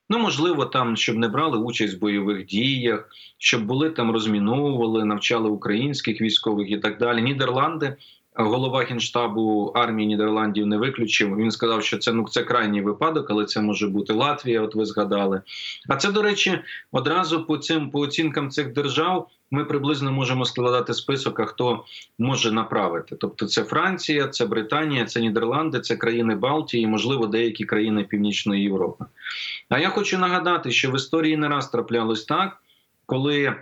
ну 0.08 0.18
можливо 0.18 0.66
там, 0.66 0.96
щоб 0.96 1.16
не 1.16 1.28
брали 1.28 1.58
участь 1.58 1.94
в 1.94 2.00
бойових 2.00 2.46
діях, 2.46 3.08
щоб 3.38 3.64
були 3.64 3.90
там 3.90 4.10
розміновували, 4.10 5.04
навчали 5.04 5.50
українських 5.50 6.20
військових 6.20 6.70
і 6.70 6.78
так 6.78 6.98
далі. 6.98 7.22
Нідерланди. 7.22 7.96
Голова 8.36 8.84
генштабу 8.84 9.72
армії 9.74 10.06
Нідерландів 10.06 10.66
не 10.66 10.76
виключив. 10.76 11.36
Він 11.36 11.50
сказав, 11.50 11.84
що 11.84 11.98
це 11.98 12.12
ну 12.12 12.26
це 12.28 12.42
крайній 12.42 12.80
випадок, 12.80 13.26
але 13.30 13.44
це 13.44 13.60
може 13.60 13.88
бути 13.88 14.12
Латвія. 14.12 14.62
От 14.62 14.74
ви 14.74 14.86
згадали. 14.86 15.40
А 15.88 15.96
це 15.96 16.12
до 16.12 16.22
речі, 16.22 16.58
одразу 16.92 17.44
по 17.44 17.58
цим 17.58 17.90
по 17.90 18.00
оцінкам 18.00 18.50
цих 18.50 18.72
держав 18.72 19.28
ми 19.50 19.64
приблизно 19.64 20.12
можемо 20.12 20.44
складати 20.44 20.94
список, 20.94 21.40
а 21.40 21.44
хто 21.44 21.84
може 22.18 22.52
направити. 22.52 23.16
Тобто, 23.16 23.46
це 23.46 23.64
Франція, 23.64 24.28
це 24.28 24.46
Британія, 24.46 25.04
це 25.04 25.20
Нідерланди, 25.20 25.80
це 25.80 25.96
країни 25.96 26.34
Балтії, 26.34 26.86
можливо, 26.86 27.26
деякі 27.26 27.64
країни 27.64 28.04
Північної 28.04 28.62
Європи. 28.62 29.04
А 29.68 29.78
я 29.78 29.88
хочу 29.88 30.18
нагадати, 30.18 30.70
що 30.70 30.90
в 30.90 30.96
історії 30.96 31.36
не 31.36 31.48
раз 31.48 31.68
траплялось 31.68 32.24
так, 32.24 32.56
коли 33.06 33.54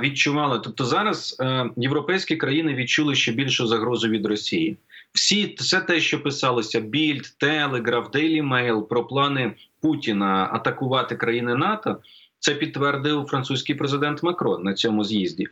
відчували. 0.00 0.60
Тобто 0.64 0.84
зараз 0.84 1.36
е, 1.40 1.70
європейські 1.76 2.36
країни 2.36 2.74
відчули 2.74 3.14
ще 3.14 3.32
більшу 3.32 3.66
загрозу 3.66 4.08
від 4.08 4.26
Росії. 4.26 4.76
Всі 5.12 5.54
все 5.58 5.80
те, 5.80 6.00
що 6.00 6.22
писалося: 6.22 6.80
Більд, 6.80 7.34
Телеграф, 7.38 8.10
Дейлі 8.10 8.42
Мейл 8.42 8.88
про 8.88 9.04
плани 9.04 9.52
Путіна 9.80 10.48
атакувати 10.52 11.16
країни 11.16 11.54
НАТО. 11.54 11.96
Це 12.40 12.54
підтвердив 12.54 13.24
французький 13.24 13.74
президент 13.74 14.22
Макрон 14.22 14.62
на 14.62 14.74
цьому 14.74 15.04
з'їзді, 15.04 15.46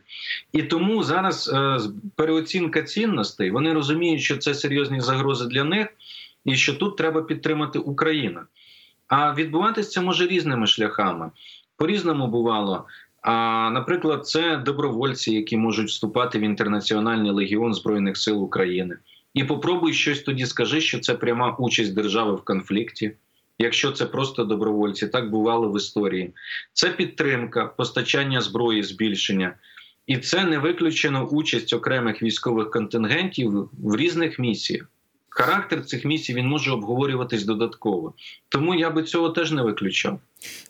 і 0.53 0.63
тому 0.63 1.03
зараз 1.03 1.51
е, 1.53 1.79
переоцінка 2.15 2.81
цінностей. 2.81 3.51
Вони 3.51 3.73
розуміють, 3.73 4.21
що 4.21 4.37
це 4.37 4.53
серйозні 4.53 5.01
загрози 5.01 5.45
для 5.45 5.63
них, 5.63 5.87
і 6.45 6.55
що 6.55 6.73
тут 6.73 6.97
треба 6.97 7.21
підтримати 7.21 7.79
Україну. 7.79 8.39
А 9.07 9.33
відбуватися 9.33 10.01
може 10.01 10.27
різними 10.27 10.67
шляхами. 10.67 11.31
По 11.77 11.87
різному 11.87 12.27
бувало. 12.27 12.85
А 13.27 13.69
наприклад, 13.69 14.27
це 14.27 14.57
добровольці, 14.57 15.33
які 15.33 15.57
можуть 15.57 15.87
вступати 15.87 16.39
в 16.39 16.41
інтернаціональний 16.41 17.31
легіон 17.31 17.73
збройних 17.73 18.17
сил 18.17 18.43
України. 18.43 18.97
І 19.33 19.43
попробуй 19.43 19.93
щось 19.93 20.21
тоді 20.21 20.45
скажи, 20.45 20.81
що 20.81 20.99
це 20.99 21.13
пряма 21.13 21.55
участь 21.59 21.95
держави 21.95 22.35
в 22.35 22.41
конфлікті. 22.41 23.11
Якщо 23.59 23.91
це 23.91 24.05
просто 24.05 24.43
добровольці, 24.43 25.07
так 25.07 25.29
бувало 25.29 25.71
в 25.71 25.77
історії. 25.77 26.33
Це 26.73 26.89
підтримка, 26.89 27.65
постачання 27.65 28.41
зброї, 28.41 28.83
збільшення, 28.83 29.55
і 30.05 30.17
це 30.17 30.45
не 30.45 30.57
виключено 30.57 31.27
участь 31.27 31.73
окремих 31.73 32.23
військових 32.23 32.71
контингентів 32.71 33.69
в 33.83 33.95
різних 33.95 34.39
місіях. 34.39 34.85
Характер 35.37 35.85
цих 35.85 36.05
місій 36.05 36.33
він 36.33 36.47
може 36.47 36.71
обговорюватись 36.71 37.43
додатково, 37.43 38.13
тому 38.49 38.75
я 38.75 38.89
би 38.89 39.03
цього 39.03 39.29
теж 39.29 39.51
не 39.51 39.61
виключав. 39.61 40.19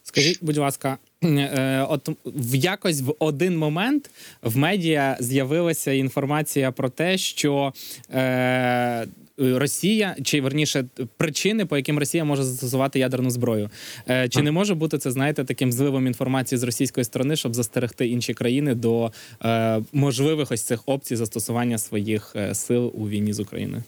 Скажіть, 0.03 0.39
будь 0.41 0.58
ласка, 0.58 0.97
е, 1.23 1.86
от 1.89 2.10
в 2.25 2.56
якось 2.56 3.01
в 3.01 3.15
один 3.19 3.58
момент 3.58 4.10
в 4.41 4.58
медіа 4.58 5.17
з'явилася 5.19 5.91
інформація 5.91 6.71
про 6.71 6.89
те, 6.89 7.17
що 7.17 7.73
е, 8.13 9.08
Росія 9.38 10.15
чи 10.23 10.41
верніше 10.41 10.86
причини, 11.17 11.65
по 11.65 11.77
яким 11.77 11.99
Росія 11.99 12.25
може 12.25 12.43
застосувати 12.43 12.99
ядерну 12.99 13.30
зброю, 13.30 13.69
е, 14.10 14.30
чи 14.30 14.41
не 14.41 14.51
може 14.51 14.75
бути 14.75 14.97
це, 14.97 15.12
знаєте, 15.12 15.43
таким 15.43 15.71
зливом 15.71 16.08
інформації 16.08 16.60
з 16.60 16.63
російської 16.63 17.03
сторони, 17.03 17.36
щоб 17.36 17.56
застерегти 17.56 18.08
інші 18.08 18.34
країни 18.34 18.75
до 18.75 19.12
е, 19.45 19.82
можливих 19.93 20.51
ось 20.51 20.63
цих 20.63 20.84
опцій 20.86 21.15
застосування 21.15 21.77
своїх 21.77 22.36
сил 22.53 22.91
у 22.95 23.10
війні 23.10 23.34
з 23.34 23.39
Україною? 23.39 23.84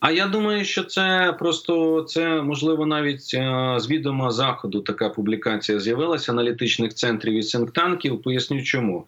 А 0.00 0.10
я 0.10 0.26
думаю, 0.26 0.64
що 0.64 0.84
це 0.84 1.36
просто 1.38 2.02
це 2.02 2.42
можливо 2.42 2.86
навіть 2.86 3.30
е, 3.34 3.74
з 3.78 3.90
відома 3.90 4.30
заходу. 4.30 4.80
Така 4.80 5.08
публікація 5.08 5.80
з'явилася 5.80 6.32
аналітичних 6.32 6.94
центрів 6.94 7.34
і 7.34 7.42
синктанків. 7.42 8.22
Поясню, 8.22 8.62
чому 8.62 9.06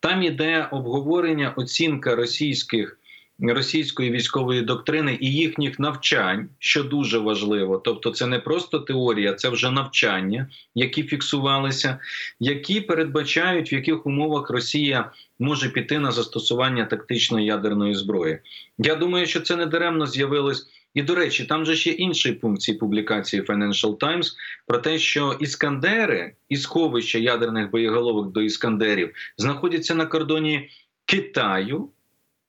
там 0.00 0.22
іде 0.22 0.68
обговорення 0.70 1.52
оцінка 1.56 2.16
російських 2.16 2.99
російської 3.42 4.10
військової 4.10 4.62
доктрини 4.62 5.18
і 5.20 5.32
їхніх 5.32 5.78
навчань, 5.78 6.48
що 6.58 6.82
дуже 6.82 7.18
важливо. 7.18 7.78
Тобто, 7.84 8.10
це 8.10 8.26
не 8.26 8.38
просто 8.38 8.78
теорія, 8.78 9.32
це 9.32 9.48
вже 9.48 9.70
навчання, 9.70 10.48
які 10.74 11.02
фіксувалися, 11.02 11.98
які 12.40 12.80
передбачають 12.80 13.72
в 13.72 13.74
яких 13.74 14.06
умовах 14.06 14.50
Росія 14.50 15.10
може 15.38 15.68
піти 15.68 15.98
на 15.98 16.12
застосування 16.12 16.84
тактичної 16.84 17.46
ядерної 17.46 17.94
зброї. 17.94 18.38
Я 18.78 18.94
думаю, 18.94 19.26
що 19.26 19.40
це 19.40 19.56
не 19.56 19.66
даремно 19.66 20.06
з'явилось. 20.06 20.66
І 20.94 21.02
до 21.02 21.14
речі, 21.14 21.44
там 21.44 21.66
же 21.66 21.76
ще 21.76 21.90
інший 21.90 22.32
пункт 22.32 22.60
цієї 22.60 22.78
публікації 22.78 23.42
Financial 23.42 23.96
Times 23.96 24.32
про 24.66 24.78
те, 24.78 24.98
що 24.98 25.36
іскандери 25.40 26.32
і 26.48 26.56
сховища 26.56 27.18
ядерних 27.18 27.70
боєголовок 27.70 28.32
до 28.32 28.42
іскандерів 28.42 29.14
знаходяться 29.36 29.94
на 29.94 30.06
кордоні 30.06 30.70
Китаю. 31.04 31.88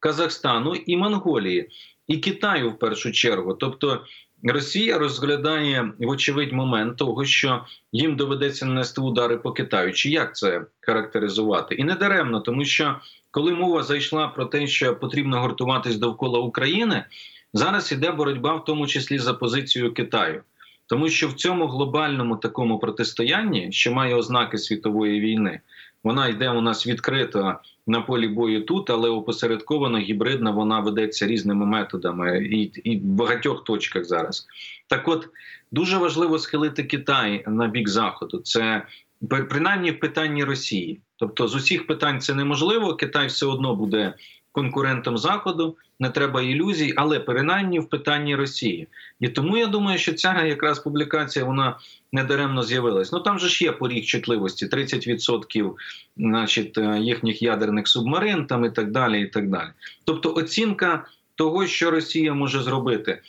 Казахстану 0.01 0.75
і 0.75 0.97
Монголії, 0.97 1.69
і 2.07 2.17
Китаю 2.17 2.69
в 2.69 2.79
першу 2.79 3.11
чергу. 3.11 3.53
Тобто 3.53 4.05
Росія 4.43 4.97
розглядає 4.97 5.93
вочевидь 5.99 6.53
момент 6.53 6.97
того, 6.97 7.25
що 7.25 7.65
їм 7.91 8.15
доведеться 8.15 8.65
нанести 8.65 9.01
удари 9.01 9.37
по 9.37 9.51
Китаю. 9.51 9.93
Чи 9.93 10.09
як 10.09 10.35
це 10.35 10.65
характеризувати? 10.79 11.75
І 11.75 11.83
не 11.83 11.95
даремно, 11.95 12.39
тому 12.39 12.65
що 12.65 12.95
коли 13.31 13.53
мова 13.53 13.83
зайшла 13.83 14.27
про 14.27 14.45
те, 14.45 14.67
що 14.67 14.95
потрібно 14.95 15.41
гуртуватись 15.41 15.95
довкола 15.95 16.39
України, 16.39 17.05
зараз 17.53 17.91
іде 17.91 18.11
боротьба, 18.11 18.55
в 18.55 18.65
тому 18.65 18.87
числі 18.87 19.19
за 19.19 19.33
позицію 19.33 19.93
Китаю. 19.93 20.43
Тому 20.87 21.09
що 21.09 21.27
в 21.27 21.33
цьому 21.33 21.67
глобальному 21.67 22.35
такому 22.35 22.79
протистоянні, 22.79 23.71
що 23.71 23.93
має 23.93 24.15
ознаки 24.15 24.57
світової 24.57 25.19
війни, 25.19 25.59
вона 26.03 26.27
йде 26.27 26.49
у 26.49 26.61
нас 26.61 26.87
відкрито 26.87 27.55
на 27.87 28.01
полі 28.01 28.27
бою 28.27 28.65
тут, 28.65 28.89
але 28.89 29.09
опосередковано 29.09 29.97
гібридна 29.97 30.51
вона 30.51 30.79
ведеться 30.79 31.27
різними 31.27 31.65
методами 31.65 32.45
і, 32.45 32.61
і 32.63 32.97
в 32.97 33.03
багатьох 33.03 33.63
точках 33.63 34.05
зараз. 34.05 34.47
Так, 34.87 35.07
от 35.07 35.29
дуже 35.71 35.97
важливо 35.97 36.39
схилити 36.39 36.83
Китай 36.83 37.43
на 37.47 37.67
бік 37.67 37.89
заходу. 37.89 38.39
Це 38.39 38.85
принаймні 39.29 39.91
в 39.91 39.99
питанні 39.99 40.43
Росії. 40.43 41.01
Тобто, 41.15 41.47
з 41.47 41.55
усіх 41.55 41.87
питань 41.87 42.21
це 42.21 42.33
неможливо. 42.33 42.95
Китай 42.95 43.27
все 43.27 43.45
одно 43.45 43.75
буде 43.75 44.13
конкурентом 44.51 45.17
заходу, 45.17 45.77
не 45.99 46.09
треба 46.09 46.41
ілюзій, 46.41 46.93
але 46.95 47.19
принаймні 47.19 47.79
в 47.79 47.89
питанні 47.89 48.35
Росії. 48.35 48.87
І 49.19 49.27
тому 49.27 49.57
я 49.57 49.67
думаю, 49.67 49.97
що 49.97 50.13
ця 50.13 50.43
якраз 50.45 50.79
публікація 50.79 51.45
вона 51.45 51.77
недаремно 52.11 52.63
з'явилась. 52.63 53.11
Ну 53.11 53.19
там 53.19 53.39
же 53.39 53.47
ж 53.47 53.63
є 53.63 53.71
поріг 53.71 54.05
чутливості: 54.05 54.65
30% 54.65 55.71
значить, 56.17 56.77
е, 56.77 56.99
їхніх 56.99 57.41
ядерних 57.41 57.87
субмарин 57.87 58.45
там 58.45 58.65
і 58.65 58.69
так 58.69 58.91
далі. 58.91 59.21
і 59.21 59.25
так 59.25 59.49
далі. 59.49 59.69
Тобто, 60.05 60.33
оцінка 60.33 61.05
того, 61.35 61.67
що 61.67 61.91
Росія 61.91 62.33
може 62.33 62.61
зробити, 62.61 63.21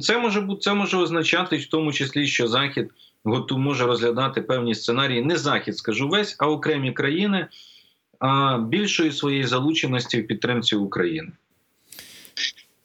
це 0.00 0.18
може 0.18 0.40
бути 0.40 0.60
це 0.60 0.74
може 0.74 0.96
означати, 0.96 1.56
в 1.56 1.66
тому 1.66 1.92
числі, 1.92 2.26
що 2.26 2.48
Захід 2.48 2.90
готу 3.24 3.58
може 3.58 3.86
розглядати 3.86 4.42
певні 4.42 4.74
сценарії, 4.74 5.22
не 5.22 5.36
захід, 5.36 5.78
скажу 5.78 6.08
весь, 6.08 6.36
а 6.38 6.48
окремі 6.48 6.92
країни 6.92 7.46
більшої 8.68 9.12
своєї 9.12 9.44
залученості 9.44 10.20
в 10.22 10.26
підтримці 10.26 10.76
України. 10.76 11.32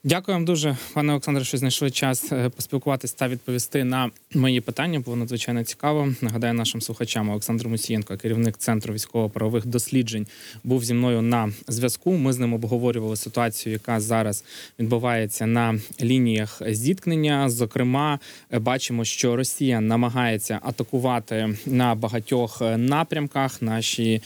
Дякую 0.05 0.35
вам 0.35 0.45
дуже, 0.45 0.77
пане 0.93 1.13
Олександре, 1.13 1.43
що 1.43 1.57
знайшли 1.57 1.91
час 1.91 2.31
е, 2.31 2.49
поспілкуватися 2.49 3.15
та 3.17 3.27
відповісти 3.27 3.83
на 3.83 4.09
мої 4.35 4.61
питання. 4.61 4.99
Було 4.99 5.17
надзвичайно 5.17 5.63
цікаво. 5.63 6.13
Нагадаю 6.21 6.53
нашим 6.53 6.81
слухачам 6.81 7.29
Олександр 7.29 7.67
Мусієнко, 7.67 8.17
керівник 8.17 8.57
центру 8.57 8.93
військово-правових 8.93 9.65
досліджень, 9.65 10.27
був 10.63 10.83
зі 10.85 10.93
мною 10.93 11.21
на 11.21 11.51
зв'язку. 11.67 12.13
Ми 12.13 12.33
з 12.33 12.39
ним 12.39 12.53
обговорювали 12.53 13.15
ситуацію, 13.15 13.73
яка 13.73 13.99
зараз 13.99 14.43
відбувається 14.79 15.45
на 15.45 15.79
лініях 16.01 16.61
зіткнення. 16.67 17.49
Зокрема, 17.49 18.19
е, 18.51 18.59
бачимо, 18.59 19.05
що 19.05 19.35
Росія 19.35 19.81
намагається 19.81 20.59
атакувати 20.63 21.57
на 21.65 21.95
багатьох 21.95 22.61
е, 22.61 22.77
напрямках. 22.77 23.61
Наші 23.61 24.21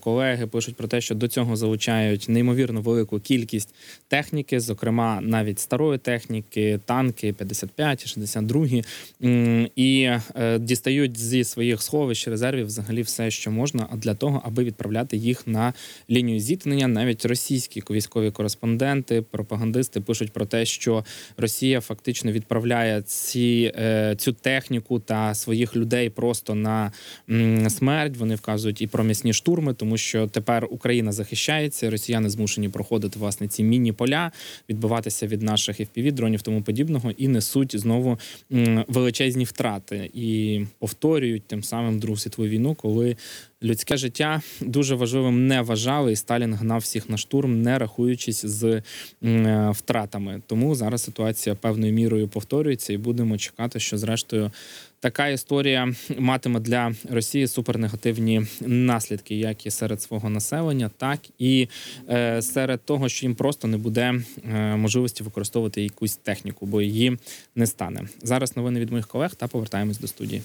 колеги 0.00 0.46
пишуть 0.46 0.76
про 0.76 0.88
те, 0.88 1.00
що 1.00 1.14
до 1.14 1.28
цього 1.28 1.56
залучають 1.56 2.28
неймовірно 2.28 2.80
велику 2.80 3.20
кількість 3.20 3.74
техніки, 4.08 4.60
зокрема 4.60 4.87
зокрема 4.88 5.20
навіть 5.22 5.60
старої 5.60 5.98
техніки, 5.98 6.80
танки 6.84 7.32
55, 7.32 8.06
62, 8.06 8.66
м, 9.24 9.68
і 9.76 10.10
е, 10.36 10.58
дістають 10.58 11.18
зі 11.18 11.44
своїх 11.44 11.82
сховищ 11.82 12.28
резервів 12.28 12.66
взагалі 12.66 13.02
все, 13.02 13.30
що 13.30 13.50
можна, 13.50 13.88
для 13.94 14.14
того, 14.14 14.42
аби 14.44 14.64
відправляти 14.64 15.16
їх 15.16 15.46
на 15.46 15.72
лінію 16.10 16.40
зіткнення. 16.40 16.88
Навіть 16.88 17.24
російські 17.24 17.82
військові 17.90 18.30
кореспонденти, 18.30 19.22
пропагандисти 19.22 20.00
пишуть 20.00 20.32
про 20.32 20.46
те, 20.46 20.64
що 20.64 21.04
Росія 21.36 21.80
фактично 21.80 22.32
відправляє 22.32 23.02
ці, 23.02 23.72
е, 23.76 24.14
цю 24.18 24.32
техніку 24.32 24.98
та 24.98 25.34
своїх 25.34 25.76
людей 25.76 26.10
просто 26.10 26.54
на 26.54 26.92
смерть. 27.68 28.16
Вони 28.16 28.34
вказують 28.34 28.82
і 28.82 28.86
про 28.86 29.04
м'ясні 29.04 29.32
штурми, 29.32 29.74
тому 29.74 29.96
що 29.96 30.26
тепер 30.26 30.66
Україна 30.70 31.12
захищається, 31.12 31.90
росіяни 31.90 32.30
змушені 32.30 32.68
проходити 32.68 33.18
власне 33.18 33.48
ці 33.48 33.62
міні-поля, 33.62 34.32
відбиватися 34.78 35.26
від 35.26 35.42
наших 35.42 35.80
fpv 35.80 36.12
дронів 36.12 36.42
тому 36.42 36.62
подібного, 36.62 37.10
і 37.10 37.28
несуть 37.28 37.80
знову 37.80 38.18
величезні 38.88 39.44
втрати 39.44 40.10
і 40.14 40.60
повторюють 40.78 41.46
тим 41.46 41.62
самим 41.62 41.98
Другу 41.98 42.16
світову 42.16 42.48
війну, 42.48 42.74
коли 42.74 43.16
людське 43.62 43.96
життя 43.96 44.42
дуже 44.60 44.94
важливим 44.94 45.46
не 45.46 45.62
вважали, 45.62 46.12
і 46.12 46.16
Сталін 46.16 46.54
гнав 46.54 46.80
всіх 46.80 47.10
на 47.10 47.16
штурм, 47.16 47.62
не 47.62 47.78
рахуючись 47.78 48.46
з 48.46 48.82
втратами. 49.70 50.42
Тому 50.46 50.74
зараз 50.74 51.02
ситуація 51.02 51.54
певною 51.54 51.92
мірою 51.92 52.28
повторюється, 52.28 52.92
і 52.92 52.96
будемо 52.96 53.38
чекати, 53.38 53.80
що 53.80 53.98
зрештою 53.98 54.50
така 55.00 55.28
історія 55.28 55.94
матиме 56.18 56.60
для 56.60 56.92
Росії 57.10 57.46
супернегативні 57.46 58.46
наслідки, 58.60 59.34
як 59.34 59.66
і 59.66 59.70
серед 59.70 60.02
свого 60.02 60.30
населення, 60.30 60.90
так 60.96 61.20
і 61.38 61.68
е, 62.08 62.42
серед 62.42 62.84
того, 62.84 63.08
що 63.08 63.26
їм 63.26 63.34
просто 63.34 63.68
не 63.68 63.76
буде 63.76 64.14
е, 64.44 64.76
можливості 64.76 65.22
використовувати 65.22 65.82
якусь 65.82 66.16
техніку, 66.16 66.66
бо 66.66 66.82
її 66.82 67.18
не 67.54 67.66
стане. 67.66 68.08
Зараз 68.22 68.56
новини 68.56 68.80
від 68.80 68.90
моїх 68.90 69.06
колег 69.06 69.34
та 69.34 69.46
повертаємось 69.46 69.98
до 69.98 70.06
студії. 70.06 70.42